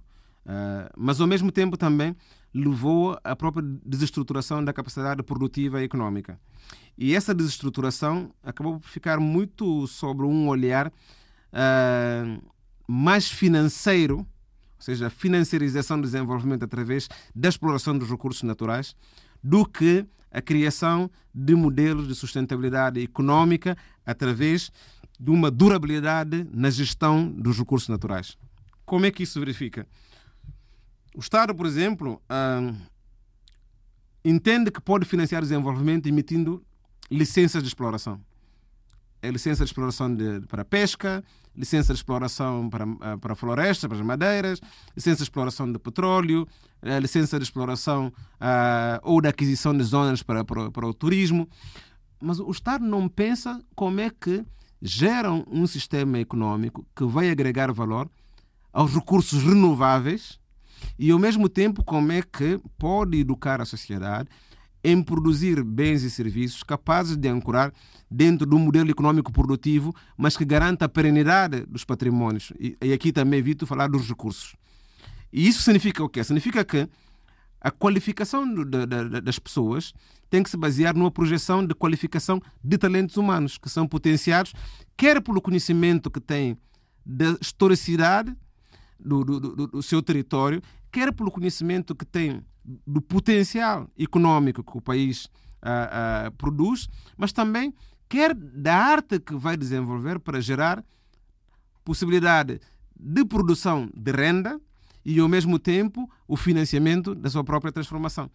mas 0.96 1.20
ao 1.20 1.26
mesmo 1.26 1.52
tempo 1.52 1.76
também 1.76 2.16
levou 2.52 3.18
à 3.22 3.36
própria 3.36 3.64
desestruturação 3.84 4.64
da 4.64 4.72
capacidade 4.72 5.22
produtiva 5.22 5.80
e 5.80 5.84
econômica. 5.84 6.40
E 6.98 7.14
essa 7.14 7.34
desestruturação 7.34 8.32
acabou 8.42 8.80
por 8.80 8.88
ficar 8.88 9.20
muito 9.20 9.86
sobre 9.86 10.26
um 10.26 10.48
olhar 10.48 10.88
uh, 10.88 12.42
mais 12.86 13.30
financeiro, 13.30 14.18
ou 14.18 14.26
seja, 14.80 15.06
a 15.06 15.10
financiarização 15.10 16.00
do 16.00 16.04
desenvolvimento 16.04 16.64
através 16.64 17.08
da 17.34 17.48
exploração 17.48 17.96
dos 17.96 18.10
recursos 18.10 18.42
naturais, 18.42 18.96
do 19.42 19.64
que 19.64 20.04
a 20.30 20.40
criação 20.40 21.10
de 21.34 21.54
modelos 21.54 22.08
de 22.08 22.14
sustentabilidade 22.14 23.00
econômica 23.00 23.76
através 24.04 24.70
de 25.18 25.30
uma 25.30 25.50
durabilidade 25.50 26.46
na 26.52 26.70
gestão 26.70 27.30
dos 27.30 27.58
recursos 27.58 27.88
naturais. 27.88 28.36
Como 28.84 29.06
é 29.06 29.10
que 29.10 29.22
isso 29.22 29.34
se 29.34 29.38
verifica? 29.38 29.86
O 31.14 31.20
Estado, 31.20 31.54
por 31.54 31.66
exemplo, 31.66 32.22
ah, 32.28 32.72
entende 34.24 34.70
que 34.70 34.80
pode 34.80 35.04
financiar 35.04 35.42
desenvolvimento 35.42 36.06
emitindo 36.06 36.64
licenças 37.10 37.62
de 37.62 37.68
exploração. 37.68 38.20
É 39.22 39.30
licença 39.30 39.64
de 39.64 39.68
exploração 39.68 40.14
de, 40.14 40.40
para 40.46 40.64
pesca, 40.64 41.22
licença 41.54 41.92
de 41.92 41.98
exploração 41.98 42.70
para, 42.70 42.84
eh, 42.84 43.16
para 43.18 43.34
florestas, 43.34 43.86
para 43.86 43.98
as 43.98 44.04
madeiras, 44.04 44.60
licença 44.96 45.18
de 45.18 45.22
exploração 45.24 45.70
de 45.70 45.78
petróleo, 45.78 46.48
eh, 46.80 46.98
licença 46.98 47.38
de 47.38 47.44
exploração 47.44 48.06
uh, 48.06 49.00
ou 49.02 49.20
de 49.20 49.28
aquisição 49.28 49.76
de 49.76 49.82
zonas 49.82 50.22
para, 50.22 50.42
para, 50.42 50.70
para 50.70 50.86
o 50.86 50.94
turismo. 50.94 51.46
Mas 52.18 52.38
o 52.38 52.50
Estado 52.50 52.86
não 52.86 53.08
pensa 53.08 53.62
como 53.74 54.00
é 54.00 54.08
que 54.08 54.42
geram 54.80 55.44
um 55.50 55.66
sistema 55.66 56.18
econômico 56.18 56.86
que 56.96 57.04
vai 57.04 57.30
agregar 57.30 57.70
valor 57.72 58.08
aos 58.72 58.94
recursos 58.94 59.42
renováveis 59.42 60.39
e, 60.98 61.10
ao 61.10 61.18
mesmo 61.18 61.48
tempo, 61.48 61.84
como 61.84 62.12
é 62.12 62.22
que 62.22 62.60
pode 62.78 63.18
educar 63.18 63.60
a 63.60 63.64
sociedade 63.64 64.28
em 64.82 65.02
produzir 65.02 65.62
bens 65.62 66.02
e 66.02 66.10
serviços 66.10 66.62
capazes 66.62 67.16
de 67.16 67.28
ancorar 67.28 67.72
dentro 68.10 68.46
de 68.46 68.54
um 68.54 68.58
modelo 68.58 68.90
econômico 68.90 69.30
produtivo, 69.30 69.94
mas 70.16 70.36
que 70.36 70.44
garanta 70.44 70.86
a 70.86 70.88
perenidade 70.88 71.66
dos 71.66 71.84
patrimónios. 71.84 72.52
E, 72.58 72.76
e 72.82 72.92
aqui 72.92 73.12
também 73.12 73.38
evito 73.38 73.66
falar 73.66 73.88
dos 73.88 74.08
recursos. 74.08 74.56
E 75.32 75.46
isso 75.46 75.62
significa 75.62 76.02
o 76.02 76.08
quê? 76.08 76.24
Significa 76.24 76.64
que 76.64 76.88
a 77.60 77.70
qualificação 77.70 78.52
do, 78.52 78.64
da, 78.64 78.86
da, 78.86 79.20
das 79.20 79.38
pessoas 79.38 79.92
tem 80.30 80.42
que 80.42 80.48
se 80.48 80.56
basear 80.56 80.96
numa 80.96 81.10
projeção 81.10 81.64
de 81.64 81.74
qualificação 81.74 82.40
de 82.64 82.78
talentos 82.78 83.16
humanos, 83.16 83.58
que 83.58 83.68
são 83.68 83.86
potenciados 83.86 84.54
quer 84.96 85.20
pelo 85.20 85.42
conhecimento 85.42 86.10
que 86.10 86.20
têm 86.20 86.56
da 87.04 87.36
historicidade 87.40 88.34
do, 89.04 89.24
do, 89.24 89.40
do, 89.40 89.66
do 89.66 89.82
seu 89.82 90.02
território, 90.02 90.62
quer 90.90 91.12
pelo 91.12 91.30
conhecimento 91.30 91.94
que 91.94 92.04
têm 92.04 92.42
do 92.86 93.00
potencial 93.00 93.88
econômico 93.98 94.62
que 94.62 94.76
o 94.76 94.80
país 94.80 95.24
uh, 95.24 96.28
uh, 96.28 96.32
produz, 96.32 96.88
mas 97.16 97.32
também 97.32 97.74
quer 98.08 98.34
da 98.34 98.76
arte 98.76 99.18
que 99.18 99.34
vai 99.34 99.56
desenvolver 99.56 100.18
para 100.18 100.40
gerar 100.40 100.84
possibilidade 101.84 102.60
de 102.98 103.24
produção 103.24 103.88
de 103.94 104.12
renda 104.12 104.60
e, 105.04 105.18
ao 105.18 105.28
mesmo 105.28 105.58
tempo, 105.58 106.10
o 106.28 106.36
financiamento 106.36 107.14
da 107.14 107.30
sua 107.30 107.42
própria 107.42 107.72
transformação. 107.72 108.30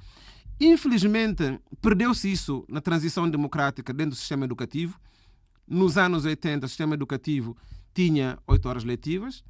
Infelizmente, 0.60 1.60
perdeu-se 1.82 2.32
isso 2.32 2.66
na 2.68 2.82
transição 2.82 3.30
democrática 3.30 3.94
dentro 3.94 4.12
do 4.12 4.16
sistema 4.16 4.46
educativo. 4.46 5.00
nos 5.68 5.98
anos 5.98 6.26
80 6.26 6.66
o 6.66 6.70
sistema 6.70 6.94
educativo 6.94 7.58
tinha 7.94 8.38
oito 8.48 8.68
horas 8.70 8.84
letivas, 8.84 9.44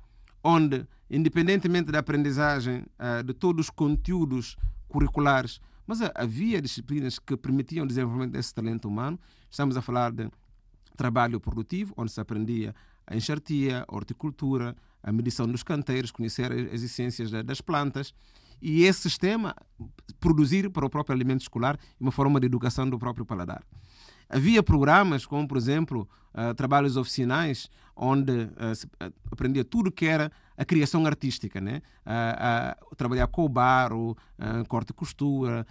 onde, 0.45 0.85
independentemente 1.09 1.91
da 1.91 1.99
aprendizagem 1.99 2.85
uh, 2.99 3.23
de 3.23 3.33
todos 3.33 3.65
os 3.65 3.69
conteúdos 3.71 4.55
curriculares, 4.87 5.59
mas 5.87 6.01
uh, 6.01 6.11
havia 6.13 6.61
disciplinas 6.61 7.17
que 7.17 7.35
permitiam 7.35 7.83
o 7.83 7.87
desenvolvimento 7.87 8.33
desse 8.33 8.53
talento 8.53 8.87
humano. 8.87 9.19
Estamos 9.49 9.75
a 9.75 9.81
falar 9.81 10.11
de 10.11 10.29
trabalho 10.95 11.39
produtivo, 11.39 11.95
onde 11.97 12.11
se 12.11 12.21
aprendia 12.21 12.75
a 13.07 13.15
enxertia, 13.15 13.85
a 13.87 13.95
horticultura, 13.95 14.75
a 15.01 15.11
medição 15.11 15.47
dos 15.47 15.63
canteiros, 15.63 16.11
conhecer 16.11 16.51
as 16.71 16.83
essências 16.83 17.31
das 17.43 17.59
plantas 17.59 18.13
e 18.61 18.83
esse 18.83 19.01
sistema 19.01 19.55
produzir 20.19 20.69
para 20.69 20.85
o 20.85 20.89
próprio 20.89 21.15
alimento 21.15 21.41
escolar 21.41 21.77
uma 21.99 22.11
forma 22.11 22.39
de 22.39 22.45
educação 22.45 22.87
do 22.89 22.97
próprio 22.97 23.25
paladar. 23.25 23.63
Havia 24.29 24.63
programas 24.63 25.25
como, 25.25 25.47
por 25.47 25.57
exemplo, 25.57 26.07
uh, 26.33 26.53
trabalhos 26.53 26.97
oficinais, 26.97 27.69
onde 27.95 28.31
uh, 28.31 28.75
se 28.75 28.87
aprendia 29.31 29.63
tudo 29.63 29.91
que 29.91 30.05
era 30.05 30.31
a 30.57 30.63
criação 30.63 31.05
artística, 31.05 31.59
né? 31.59 31.81
Trabalhar 32.95 33.27
com 33.27 33.43
o 33.43 33.49
barro, 33.49 34.15
corte 34.69 34.91
e 34.91 34.93
costura, 34.93 35.67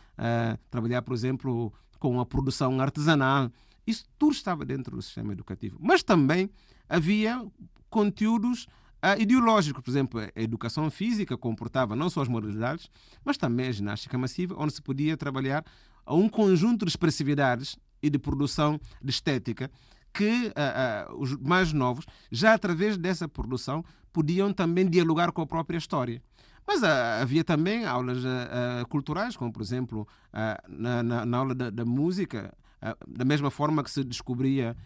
trabalhar, 0.70 1.00
por 1.00 1.14
exemplo, 1.14 1.72
com 1.98 2.20
a 2.20 2.26
produção 2.26 2.78
artesanal. 2.82 3.50
Isso 3.86 4.04
tudo 4.18 4.32
estava 4.32 4.62
dentro 4.62 4.94
do 4.94 5.00
sistema 5.00 5.32
educativo. 5.32 5.78
Mas 5.80 6.02
também 6.02 6.50
havia 6.86 7.42
conteúdos 7.88 8.64
uh, 9.04 9.18
ideológicos. 9.18 9.82
Por 9.82 9.90
exemplo, 9.90 10.20
a 10.20 10.40
educação 10.40 10.90
física 10.90 11.36
comportava 11.36 11.94
não 11.96 12.10
só 12.10 12.20
as 12.20 12.28
modalidades, 12.28 12.90
mas 13.24 13.38
também 13.38 13.68
a 13.68 13.72
ginástica 13.72 14.18
massiva, 14.18 14.54
onde 14.58 14.74
se 14.74 14.82
podia 14.82 15.16
trabalhar 15.16 15.64
a 16.04 16.14
um 16.14 16.28
conjunto 16.28 16.84
de 16.84 16.90
expressividades 16.90 17.78
e 18.04 18.10
de 18.10 18.18
produção 18.18 18.78
de 19.02 19.10
estética 19.10 19.70
que 20.12 20.46
uh, 20.46 21.10
uh, 21.10 21.20
os 21.20 21.36
mais 21.38 21.72
novos, 21.72 22.06
já 22.30 22.54
através 22.54 22.96
dessa 22.96 23.26
produção, 23.26 23.84
podiam 24.12 24.52
também 24.52 24.88
dialogar 24.88 25.32
com 25.32 25.42
a 25.42 25.46
própria 25.46 25.78
história. 25.78 26.22
Mas 26.66 26.82
uh, 26.82 27.20
havia 27.20 27.42
também 27.42 27.84
aulas 27.84 28.18
culturais, 28.88 29.36
como 29.36 29.52
por 29.52 29.60
exemplo 29.60 30.06
na, 30.68 31.02
na, 31.02 31.26
na, 31.26 31.38
aula 31.38 31.54
da, 31.54 31.68
da 31.68 31.84
música, 31.84 32.54
da 33.08 33.24
mesma 33.24 33.50
forma 33.50 33.82
que 33.82 33.90
se 33.90 34.04
descobria 34.04 34.76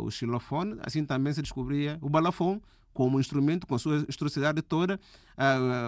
o 0.00 0.10
xilofone, 0.10 0.78
assim 0.80 1.04
também 1.04 1.32
se 1.32 1.42
descobria 1.42 1.98
o 2.00 2.08
balafon, 2.08 2.60
como 2.98 3.20
instrumento, 3.20 3.66
com 3.66 3.74
a 3.74 3.78
sua 3.78 4.04
historicidade 4.08 4.62
toda. 4.62 4.98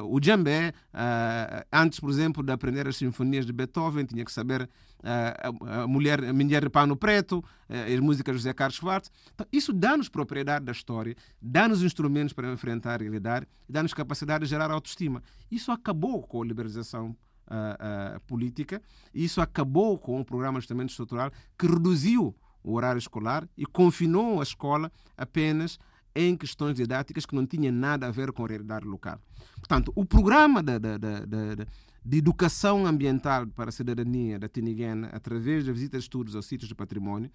O 0.08 0.20
djembe, 0.20 0.50
uh, 0.94 1.66
antes, 1.72 1.98
por 1.98 2.10
exemplo, 2.10 2.42
de 2.42 2.52
aprender 2.52 2.86
as 2.86 2.96
sinfonias 2.96 3.44
de 3.44 3.52
Beethoven, 3.52 4.04
tinha 4.04 4.24
que 4.24 4.30
saber 4.30 4.68
a, 5.02 5.86
mulher, 5.86 6.24
a 6.24 6.32
Mulher 6.32 6.62
de 6.62 6.70
Pano 6.70 6.96
Preto, 6.96 7.42
as 7.68 8.00
músicas 8.00 8.34
de 8.34 8.38
José 8.38 8.52
Carlos 8.52 8.76
Schwartz. 8.76 9.10
Então, 9.34 9.46
isso 9.52 9.72
dá-nos 9.72 10.08
propriedade 10.08 10.64
da 10.64 10.72
história, 10.72 11.16
dá-nos 11.40 11.82
instrumentos 11.82 12.32
para 12.32 12.52
enfrentar 12.52 13.00
a 13.00 13.02
realidade, 13.02 13.46
dá-nos 13.68 13.94
capacidade 13.94 14.44
de 14.44 14.50
gerar 14.50 14.70
autoestima. 14.70 15.22
Isso 15.50 15.72
acabou 15.72 16.22
com 16.22 16.42
a 16.42 16.46
liberalização 16.46 17.16
Uh, 17.50 18.14
uh, 18.14 18.20
política. 18.28 18.80
Isso 19.12 19.40
acabou 19.40 19.98
com 19.98 20.20
o 20.20 20.24
programa 20.24 20.52
de 20.52 20.58
ajustamento 20.58 20.92
estrutural 20.92 21.32
que 21.58 21.66
reduziu 21.66 22.32
o 22.62 22.74
horário 22.74 23.00
escolar 23.00 23.48
e 23.56 23.66
confinou 23.66 24.38
a 24.38 24.44
escola 24.44 24.88
apenas 25.16 25.76
em 26.14 26.36
questões 26.36 26.76
didáticas 26.76 27.24
que 27.24 27.34
não 27.34 27.46
tinham 27.46 27.72
nada 27.72 28.06
a 28.06 28.10
ver 28.10 28.32
com 28.32 28.44
a 28.44 28.48
realidade 28.48 28.86
local. 28.86 29.20
Portanto, 29.56 29.92
o 29.94 30.04
programa 30.04 30.62
de, 30.62 30.78
de, 30.78 30.98
de, 30.98 31.66
de 32.04 32.18
educação 32.18 32.86
ambiental 32.86 33.46
para 33.48 33.68
a 33.68 33.72
cidadania 33.72 34.38
da 34.38 34.48
Tiniguena, 34.48 35.08
através 35.12 35.66
da 35.66 35.72
visita 35.72 35.98
de 35.98 36.04
estudos 36.04 36.34
aos 36.34 36.46
sítios 36.46 36.68
de 36.68 36.74
património, 36.74 37.30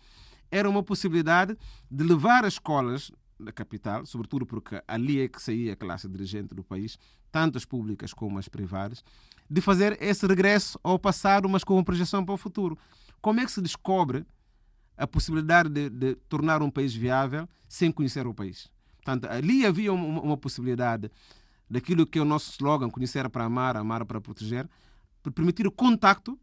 era 0.52 0.70
uma 0.70 0.84
possibilidade 0.84 1.58
de 1.90 2.04
levar 2.04 2.46
as 2.46 2.54
escolas 2.54 3.12
da 3.40 3.52
capital, 3.52 4.06
sobretudo 4.06 4.46
porque 4.46 4.82
ali 4.88 5.20
é 5.20 5.28
que 5.28 5.42
saía 5.42 5.74
a 5.74 5.76
classe 5.76 6.08
dirigente 6.08 6.56
do 6.56 6.64
país, 6.64 6.98
tanto 7.32 7.58
as 7.58 7.66
públicas 7.66 8.14
como 8.14 8.40
as 8.40 8.48
privadas, 8.48 9.04
de 9.50 9.62
fazer 9.62 9.98
esse 10.02 10.26
regresso 10.26 10.80
ao 10.84 10.98
passado, 10.98 11.48
mas 11.50 11.64
com 11.64 11.74
uma 11.74 11.84
projeção 11.84 12.26
para 12.26 12.34
o 12.34 12.38
futuro. 12.38 12.78
Como 13.22 13.40
é 13.40 13.46
que 13.46 13.52
se 13.52 13.62
descobre 13.62 14.26
a 14.98 15.06
possibilidade 15.06 15.70
de, 15.70 15.90
de, 15.90 16.16
tornar 16.30 16.62
um 16.62 16.70
país 16.70 16.94
viável 16.94 17.48
sem 17.68 17.92
conhecer 17.92 18.26
o 18.28 18.34
país. 18.34 18.70
Portanto, 18.96 19.26
ali 19.30 19.66
havia 19.66 19.92
uma, 19.92 20.22
uma 20.22 20.38
possibilidade 20.38 21.12
daquilo 21.70 22.06
que 22.06 22.20
é 22.20 22.22
o 22.22 22.26
nosso 22.26 22.52
slogan, 22.52 22.90
conhecer 22.90 23.30
para 23.30 23.46
amar, 23.46 23.76
amar 23.78 24.06
para 24.06 24.22
proteger, 24.22 24.70
para 25.22 25.32
permitir 25.32 25.68
o 25.68 25.72
contacto 25.72 26.40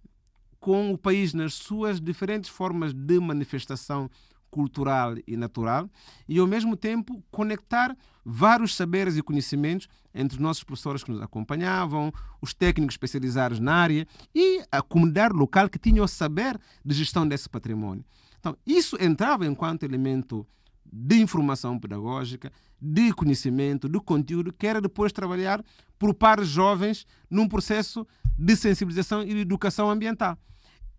com 0.59 0.93
o 0.93 0.99
país 0.99 1.35
nas 1.35 1.55
suas 1.55 2.01
diferentes 2.01 2.49
formas 2.49 2.93
de 2.93 3.19
manifestação 3.19 4.09
cultural 4.53 5.15
e 5.27 5.37
natural 5.37 5.89
e, 6.29 6.39
ao 6.39 6.47
mesmo 6.47 6.77
tempo, 6.77 7.25
conectar 7.31 7.97
vários 8.25 8.77
saberes 8.77 9.17
e 9.17 9.23
conhecimentos 9.23 9.89
entre 10.15 10.37
os 10.37 10.43
nossos 10.43 10.63
professores 10.63 11.03
que 11.03 11.11
nos 11.11 11.23
acompanhavam, 11.23 12.13
os 12.41 12.53
técnicos 12.53 12.93
especializados 12.93 13.59
na 13.59 13.75
área 13.75 14.07
e 14.35 14.63
a 14.71 14.83
comunidade 14.83 15.35
local 15.35 15.71
que 15.71 15.79
tinha 15.79 16.03
o 16.03 16.07
saber 16.07 16.61
de 16.85 16.95
gestão 16.95 17.27
desse 17.27 17.49
património. 17.49 18.05
Então, 18.39 18.57
isso 18.67 18.97
entrava 19.01 19.47
enquanto 19.47 19.85
elemento 19.85 20.47
de 20.85 21.19
informação 21.21 21.79
pedagógica, 21.79 22.53
de 22.85 23.13
conhecimento, 23.13 23.89
de 23.89 24.01
conteúdo, 24.01 24.53
que 24.53 24.67
era 24.67 24.81
depois 24.81 25.13
trabalhar 25.13 25.65
por 25.97 26.13
pares 26.13 26.49
jovens 26.49 27.07
num 27.31 27.47
processo 27.47 28.05
de 28.37 28.57
sensibilização 28.57 29.23
e 29.23 29.27
de 29.27 29.39
educação 29.39 29.89
ambiental. 29.89 30.37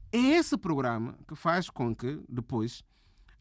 É 0.10 0.18
esse 0.18 0.56
programa 0.58 1.18
que 1.28 1.36
faz 1.36 1.70
com 1.70 1.94
que 1.94 2.22
depois 2.30 2.84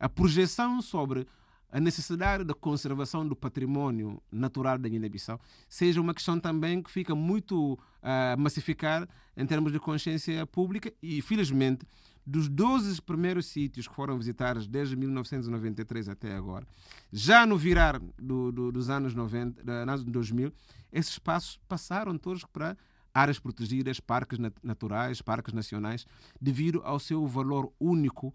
a 0.00 0.09
projeção 0.09 0.83
sobre 0.83 1.24
a 1.70 1.78
necessidade 1.78 2.42
da 2.42 2.52
conservação 2.52 3.26
do 3.26 3.37
património 3.37 4.20
natural 4.31 4.76
da 4.76 4.88
Guiné-Bissau 4.88 5.40
seja 5.68 6.00
uma 6.00 6.12
questão 6.12 6.38
também 6.40 6.83
que 6.83 6.90
fica 6.90 7.14
muito 7.14 7.74
uh, 7.74 8.38
massificada 8.38 9.09
em 9.37 9.46
termos 9.46 9.72
de 9.72 9.78
consciência 9.78 10.44
pública 10.46 10.92
e, 11.00 11.22
felizmente, 11.22 11.87
dos 12.26 12.48
12 12.48 13.02
primeiros 13.02 13.46
sítios 13.46 13.88
que 13.88 13.94
foram 13.94 14.16
visitados 14.16 14.66
desde 14.66 14.96
1993 14.96 16.08
até 16.08 16.35
agora, 16.35 16.66
já 17.12 17.44
no 17.44 17.56
virar 17.56 18.00
do, 18.18 18.52
do, 18.52 18.72
dos 18.72 18.88
anos 18.88 19.14
90, 19.14 19.70
anos 19.70 20.04
2000, 20.04 20.52
esses 20.92 21.12
espaços 21.12 21.58
passaram 21.68 22.16
todos 22.16 22.44
para 22.44 22.76
áreas 23.14 23.38
protegidas, 23.38 24.00
parques 24.00 24.38
naturais, 24.62 25.20
parques 25.20 25.52
nacionais, 25.52 26.06
devido 26.40 26.80
ao 26.85 26.98
seu 26.98 27.26
valor 27.26 27.72
único 27.78 28.32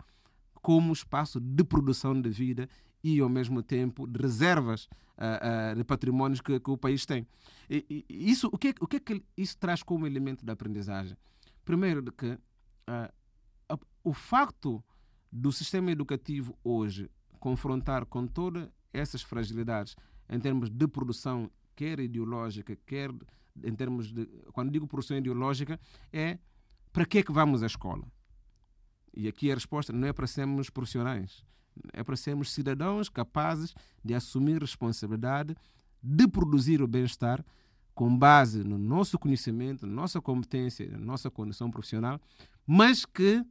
como 0.61 0.93
espaço 0.93 1.39
de 1.39 1.63
produção 1.63 2.19
de 2.19 2.29
vida 2.29 2.69
e, 3.03 3.19
ao 3.19 3.29
mesmo 3.29 3.63
tempo, 3.63 4.05
de 4.05 4.19
reservas 4.21 4.85
uh, 5.17 5.71
uh, 5.71 5.75
de 5.75 5.83
patrimónios 5.83 6.41
que, 6.41 6.59
que, 6.59 6.69
o 6.69 6.77
país 6.77 7.05
tem. 7.05 7.25
E, 7.69 8.05
e 8.09 8.31
isso, 8.31 8.49
o, 8.51 8.57
que, 8.57 8.75
o 8.79 8.87
que 8.87 8.97
é 8.97 8.99
que 8.99 9.23
isso 9.35 9.57
traz 9.57 9.81
como 9.81 10.05
elemento 10.05 10.45
da 10.45 10.53
aprendizagem? 10.53 11.17
Primeiro, 11.63 12.01
de 12.01 12.11
que 12.11 12.27
uh, 12.27 13.11
o 14.07 14.13
facto 14.13 14.81
do 15.29 15.51
sistema 15.51 15.91
educativo 15.91 16.57
hoje 16.63 17.11
confrontar 17.41 18.05
com 18.05 18.25
todas 18.25 18.69
essas 18.93 19.21
fragilidades 19.21 19.97
em 20.29 20.39
termos 20.39 20.69
de 20.69 20.87
produção, 20.87 21.51
quer 21.75 21.99
ideológica, 21.99 22.77
quer 22.85 23.11
em 23.61 23.75
termos 23.75 24.13
de. 24.13 24.25
Quando 24.53 24.71
digo 24.71 24.87
produção 24.87 25.17
ideológica, 25.17 25.77
é 26.13 26.39
para 26.93 27.05
que 27.05 27.17
é 27.17 27.23
que 27.23 27.33
vamos 27.33 27.61
à 27.63 27.65
escola? 27.65 28.07
E 29.13 29.27
aqui 29.27 29.51
a 29.51 29.55
resposta 29.55 29.91
não 29.91 30.07
é 30.07 30.13
para 30.13 30.25
sermos 30.25 30.69
profissionais, 30.69 31.43
é 31.91 32.01
para 32.01 32.15
sermos 32.15 32.53
cidadãos 32.53 33.09
capazes 33.09 33.75
de 34.01 34.13
assumir 34.13 34.61
responsabilidade, 34.61 35.53
de 36.01 36.27
produzir 36.29 36.81
o 36.81 36.87
bem-estar 36.87 37.43
com 37.93 38.17
base 38.17 38.63
no 38.63 38.77
nosso 38.77 39.19
conhecimento, 39.19 39.85
nossa 39.85 40.21
competência, 40.21 40.97
nossa 40.97 41.29
condição 41.29 41.69
profissional, 41.69 42.21
mas 42.65 43.05
que 43.05 43.43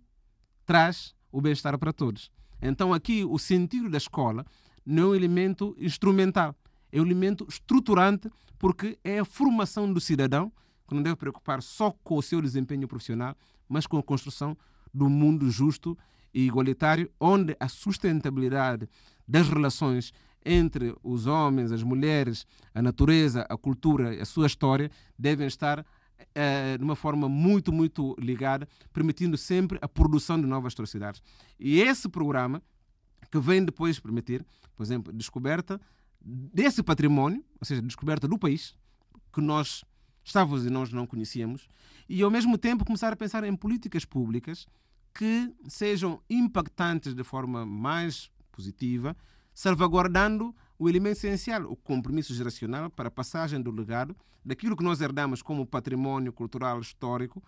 traz 0.67 1.15
o 1.33 1.41
bem-estar 1.41 1.79
para 1.79 1.93
todos. 1.93 2.31
Então, 2.61 2.93
aqui, 2.93 3.25
o 3.25 3.39
sentido 3.39 3.89
da 3.89 3.97
escola 3.97 4.45
não 4.85 5.05
é 5.05 5.07
um 5.07 5.15
elemento 5.15 5.75
instrumental, 5.79 6.55
é 6.93 7.01
um 7.01 7.05
elemento 7.05 7.47
estruturante, 7.49 8.31
porque 8.59 8.99
é 9.05 9.21
a 9.21 9.25
formação 9.25 9.93
do 9.93 10.01
cidadão, 10.01 10.53
que 10.89 10.95
não 10.95 11.03
deve 11.03 11.17
preocupar 11.17 11.63
só 11.63 11.91
com 12.03 12.17
o 12.17 12.23
seu 12.23 12.43
desempenho 12.43 12.87
profissional, 12.87 13.37
mas 13.69 13.87
com 13.87 13.99
a 13.99 14.03
construção 14.03 14.57
do 14.93 15.09
mundo 15.09 15.51
justo 15.51 15.97
e 16.33 16.47
igualitário, 16.47 17.11
onde 17.21 17.57
a 17.59 17.69
sustentabilidade 17.69 18.89
das 19.27 19.49
relações 19.49 20.13
entre 20.45 20.95
os 21.03 21.27
homens, 21.27 21.73
as 21.73 21.83
mulheres, 21.83 22.47
a 22.73 22.81
natureza, 22.81 23.45
a 23.49 23.57
cultura 23.57 24.23
a 24.23 24.25
sua 24.25 24.47
história 24.47 24.91
devem 25.19 25.47
estar 25.47 25.85
de 26.79 26.85
uma 26.85 26.97
forma 26.97 27.29
muito, 27.29 27.73
muito 27.73 28.15
ligada, 28.19 28.69
permitindo 28.93 29.37
sempre 29.37 29.79
a 29.81 29.89
produção 29.89 30.41
de 30.41 30.47
novas 30.47 30.73
atrocidades. 30.73 31.23
E 31.59 31.81
esse 31.81 32.09
programa, 32.09 32.63
que 33.31 33.39
vem 33.39 33.65
depois 33.65 33.99
permitir, 33.99 34.45
por 34.75 34.83
exemplo, 34.83 35.13
descoberta 35.13 35.81
desse 36.21 36.83
património, 36.83 37.45
ou 37.61 37.65
seja, 37.65 37.83
descoberta 37.83 38.27
do 38.27 38.39
país, 38.39 38.77
que 39.33 39.41
nós 39.41 39.85
estávamos 40.25 40.67
e 40.67 40.71
nós 40.71 40.93
não 40.93 41.07
conhecíamos, 41.07 41.69
e 42.09 42.23
ao 42.23 42.31
mesmo 42.31 42.59
tempo 42.59 42.85
começar 42.85 43.13
a 43.13 43.17
pensar 43.17 43.45
em 43.45 43.55
políticas 43.55 44.05
públicas 44.05 44.67
que 45.15 45.53
sejam 45.69 46.21
impactantes 46.29 47.15
de 47.15 47.25
forma 47.25 47.65
mais 47.65 48.31
positiva, 48.53 49.17
salvaguardando 49.55 50.55
o 50.79 50.89
elemento 50.89 51.17
essencial, 51.17 51.71
o 51.71 51.77
compromisso 51.77 52.35
geracional 52.35 52.91
para 52.91 53.09
a 53.09 53.11
passagem 53.11 53.61
do 53.61 53.71
legado 53.71 54.17
daquilo 54.45 54.77
que 54.77 54.85
nós 54.85 55.01
herdamos 55.01 55.43
como 55.43 55.67
património 55.67 56.33
cultural 56.33 56.81
histórico, 56.81 57.43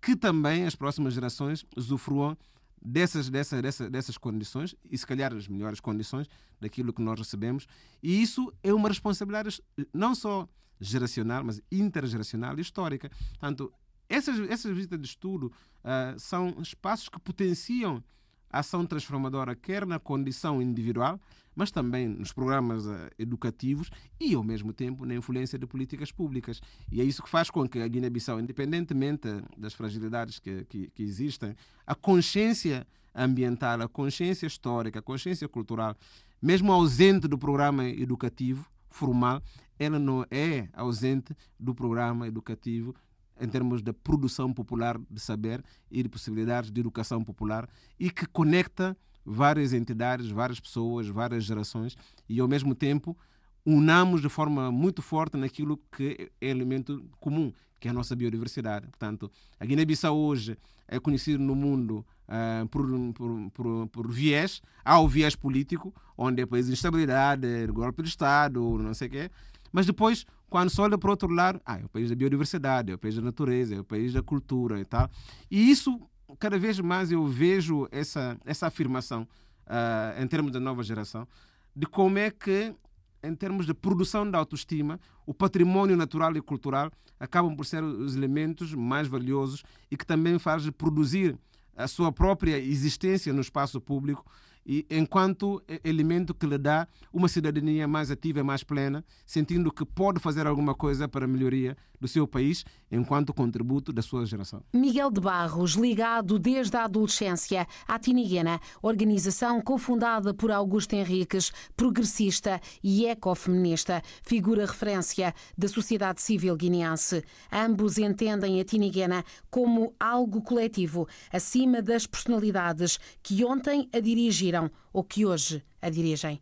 que 0.00 0.16
também 0.16 0.64
as 0.64 0.74
próximas 0.74 1.12
gerações 1.12 1.64
usufruam 1.76 2.36
dessas, 2.80 3.28
dessas, 3.28 3.60
dessas, 3.60 3.90
dessas 3.90 4.18
condições 4.18 4.74
e, 4.90 4.96
se 4.96 5.06
calhar, 5.06 5.34
as 5.34 5.48
melhores 5.48 5.80
condições 5.80 6.28
daquilo 6.60 6.92
que 6.92 7.02
nós 7.02 7.18
recebemos. 7.18 7.66
E 8.02 8.22
isso 8.22 8.52
é 8.62 8.72
uma 8.72 8.88
responsabilidade 8.88 9.62
não 9.92 10.14
só 10.14 10.48
geracional, 10.80 11.44
mas 11.44 11.60
intergeracional 11.70 12.56
e 12.58 12.62
histórica. 12.62 13.10
Portanto, 13.30 13.72
essas, 14.08 14.38
essas 14.48 14.74
visitas 14.74 15.00
de 15.00 15.06
estudo 15.06 15.52
uh, 15.84 16.18
são 16.18 16.54
espaços 16.62 17.08
que 17.08 17.20
potenciam 17.20 18.02
ação 18.50 18.84
transformadora, 18.86 19.54
quer 19.54 19.86
na 19.86 19.98
condição 19.98 20.60
individual, 20.62 21.20
mas 21.54 21.70
também 21.70 22.06
nos 22.06 22.32
programas 22.32 22.86
uh, 22.86 23.10
educativos 23.18 23.90
e, 24.20 24.34
ao 24.34 24.44
mesmo 24.44 24.72
tempo, 24.72 25.04
na 25.04 25.14
influência 25.14 25.58
de 25.58 25.66
políticas 25.66 26.12
públicas. 26.12 26.60
E 26.90 27.00
é 27.00 27.04
isso 27.04 27.22
que 27.22 27.28
faz 27.28 27.50
com 27.50 27.68
que 27.68 27.80
a 27.80 27.88
Guiné-Bissau, 27.88 28.38
independentemente 28.38 29.28
das 29.56 29.74
fragilidades 29.74 30.38
que, 30.38 30.64
que, 30.66 30.88
que 30.90 31.02
existem, 31.02 31.56
a 31.86 31.94
consciência 31.94 32.86
ambiental, 33.14 33.82
a 33.82 33.88
consciência 33.88 34.46
histórica, 34.46 35.00
a 35.00 35.02
consciência 35.02 35.48
cultural, 35.48 35.96
mesmo 36.40 36.72
ausente 36.72 37.26
do 37.26 37.36
programa 37.36 37.88
educativo 37.88 38.64
formal, 38.88 39.42
ela 39.78 39.98
não 39.98 40.24
é 40.30 40.68
ausente 40.72 41.34
do 41.58 41.74
programa 41.74 42.26
educativo 42.26 42.94
em 43.40 43.48
termos 43.48 43.82
da 43.82 43.92
produção 43.92 44.52
popular 44.52 44.98
de 45.10 45.20
saber 45.20 45.64
e 45.90 46.02
de 46.02 46.08
possibilidades 46.08 46.70
de 46.70 46.80
educação 46.80 47.22
popular 47.22 47.68
e 47.98 48.10
que 48.10 48.26
conecta 48.26 48.96
várias 49.24 49.72
entidades, 49.72 50.30
várias 50.30 50.58
pessoas, 50.58 51.08
várias 51.08 51.44
gerações 51.44 51.96
e 52.28 52.40
ao 52.40 52.48
mesmo 52.48 52.74
tempo 52.74 53.16
unamos 53.64 54.22
de 54.22 54.28
forma 54.28 54.72
muito 54.72 55.02
forte 55.02 55.36
naquilo 55.36 55.78
que 55.92 56.30
é 56.40 56.48
elemento 56.48 57.04
comum, 57.20 57.52
que 57.78 57.86
é 57.86 57.90
a 57.90 57.94
nossa 57.94 58.16
biodiversidade. 58.16 58.86
Portanto, 58.86 59.30
a 59.60 59.64
Guiné-Bissau 59.66 60.16
hoje 60.16 60.56
é 60.86 60.98
conhecida 60.98 61.38
no 61.38 61.54
mundo 61.54 62.04
uh, 62.28 62.66
por, 62.68 62.86
por, 63.12 63.50
por, 63.50 63.88
por, 63.88 64.10
viés, 64.10 64.62
há 64.82 64.98
o 64.98 65.06
viés 65.06 65.36
político, 65.36 65.94
onde 66.16 66.42
é 66.42 66.46
país 66.46 66.66
de 66.66 66.72
instabilidade, 66.72 67.66
golpe 67.66 68.02
de 68.02 68.08
Estado, 68.08 68.60
não 68.78 68.94
sei 68.94 69.08
o 69.08 69.10
quê, 69.10 69.30
mas 69.70 69.84
depois 69.84 70.24
quando 70.48 70.70
se 70.70 70.80
olha 70.80 70.96
para 70.96 71.08
o 71.08 71.10
outro 71.10 71.28
lado, 71.28 71.60
ah, 71.64 71.78
é 71.78 71.84
o 71.84 71.88
país 71.88 72.08
da 72.08 72.16
biodiversidade, 72.16 72.90
é 72.90 72.94
o 72.94 72.98
país 72.98 73.14
da 73.14 73.22
natureza, 73.22 73.74
é 73.74 73.80
o 73.80 73.84
país 73.84 74.12
da 74.12 74.22
cultura 74.22 74.80
e 74.80 74.84
tal. 74.84 75.10
E 75.50 75.70
isso, 75.70 76.00
cada 76.38 76.58
vez 76.58 76.80
mais 76.80 77.12
eu 77.12 77.26
vejo 77.26 77.86
essa, 77.90 78.38
essa 78.44 78.66
afirmação 78.66 79.22
uh, 79.66 80.22
em 80.22 80.26
termos 80.26 80.50
da 80.50 80.58
nova 80.58 80.82
geração, 80.82 81.28
de 81.76 81.86
como 81.86 82.18
é 82.18 82.30
que, 82.30 82.74
em 83.22 83.34
termos 83.34 83.66
de 83.66 83.74
produção 83.74 84.28
da 84.28 84.38
autoestima, 84.38 84.98
o 85.26 85.34
património 85.34 85.96
natural 85.96 86.34
e 86.36 86.40
cultural 86.40 86.90
acabam 87.20 87.54
por 87.54 87.66
ser 87.66 87.82
os 87.82 88.16
elementos 88.16 88.72
mais 88.74 89.06
valiosos 89.06 89.62
e 89.90 89.96
que 89.96 90.06
também 90.06 90.38
faz 90.38 90.68
produzir 90.70 91.38
a 91.76 91.86
sua 91.86 92.10
própria 92.10 92.58
existência 92.58 93.32
no 93.32 93.40
espaço 93.40 93.80
público 93.80 94.24
e 94.68 94.86
enquanto 94.90 95.62
elemento 95.82 96.34
que 96.34 96.46
lhe 96.46 96.58
dá 96.58 96.86
uma 97.10 97.26
cidadania 97.26 97.88
mais 97.88 98.10
ativa 98.10 98.40
e 98.40 98.42
mais 98.42 98.62
plena, 98.62 99.02
sentindo 99.24 99.72
que 99.72 99.84
pode 99.84 100.20
fazer 100.20 100.46
alguma 100.46 100.74
coisa 100.74 101.08
para 101.08 101.24
a 101.24 101.28
melhoria 101.28 101.74
do 102.00 102.06
seu 102.06 102.28
país 102.28 102.64
enquanto 102.92 103.34
contributo 103.34 103.92
da 103.92 104.02
sua 104.02 104.24
geração. 104.24 104.62
Miguel 104.72 105.10
de 105.10 105.20
Barros, 105.20 105.72
ligado 105.72 106.38
desde 106.38 106.76
a 106.76 106.84
adolescência 106.84 107.66
à 107.86 107.98
Tiniguena, 107.98 108.60
organização 108.82 109.60
cofundada 109.60 110.32
por 110.32 110.50
Augusto 110.50 110.94
Henriques, 110.94 111.50
progressista 111.76 112.60
e 112.82 113.06
ecofeminista, 113.06 114.02
figura 114.22 114.66
referência 114.66 115.34
da 115.56 115.66
sociedade 115.66 116.22
civil 116.22 116.56
guineense. 116.56 117.24
Ambos 117.50 117.98
entendem 117.98 118.60
a 118.60 118.64
Tiniguena 118.64 119.24
como 119.50 119.94
algo 119.98 120.40
coletivo, 120.42 121.08
acima 121.32 121.82
das 121.82 122.06
personalidades 122.06 122.98
que 123.22 123.44
ontem 123.44 123.88
a 123.92 123.98
dirigiram 123.98 124.57
ou 124.92 125.04
que 125.04 125.24
hoje 125.24 125.62
a 125.80 125.90
dirigem. 125.90 126.40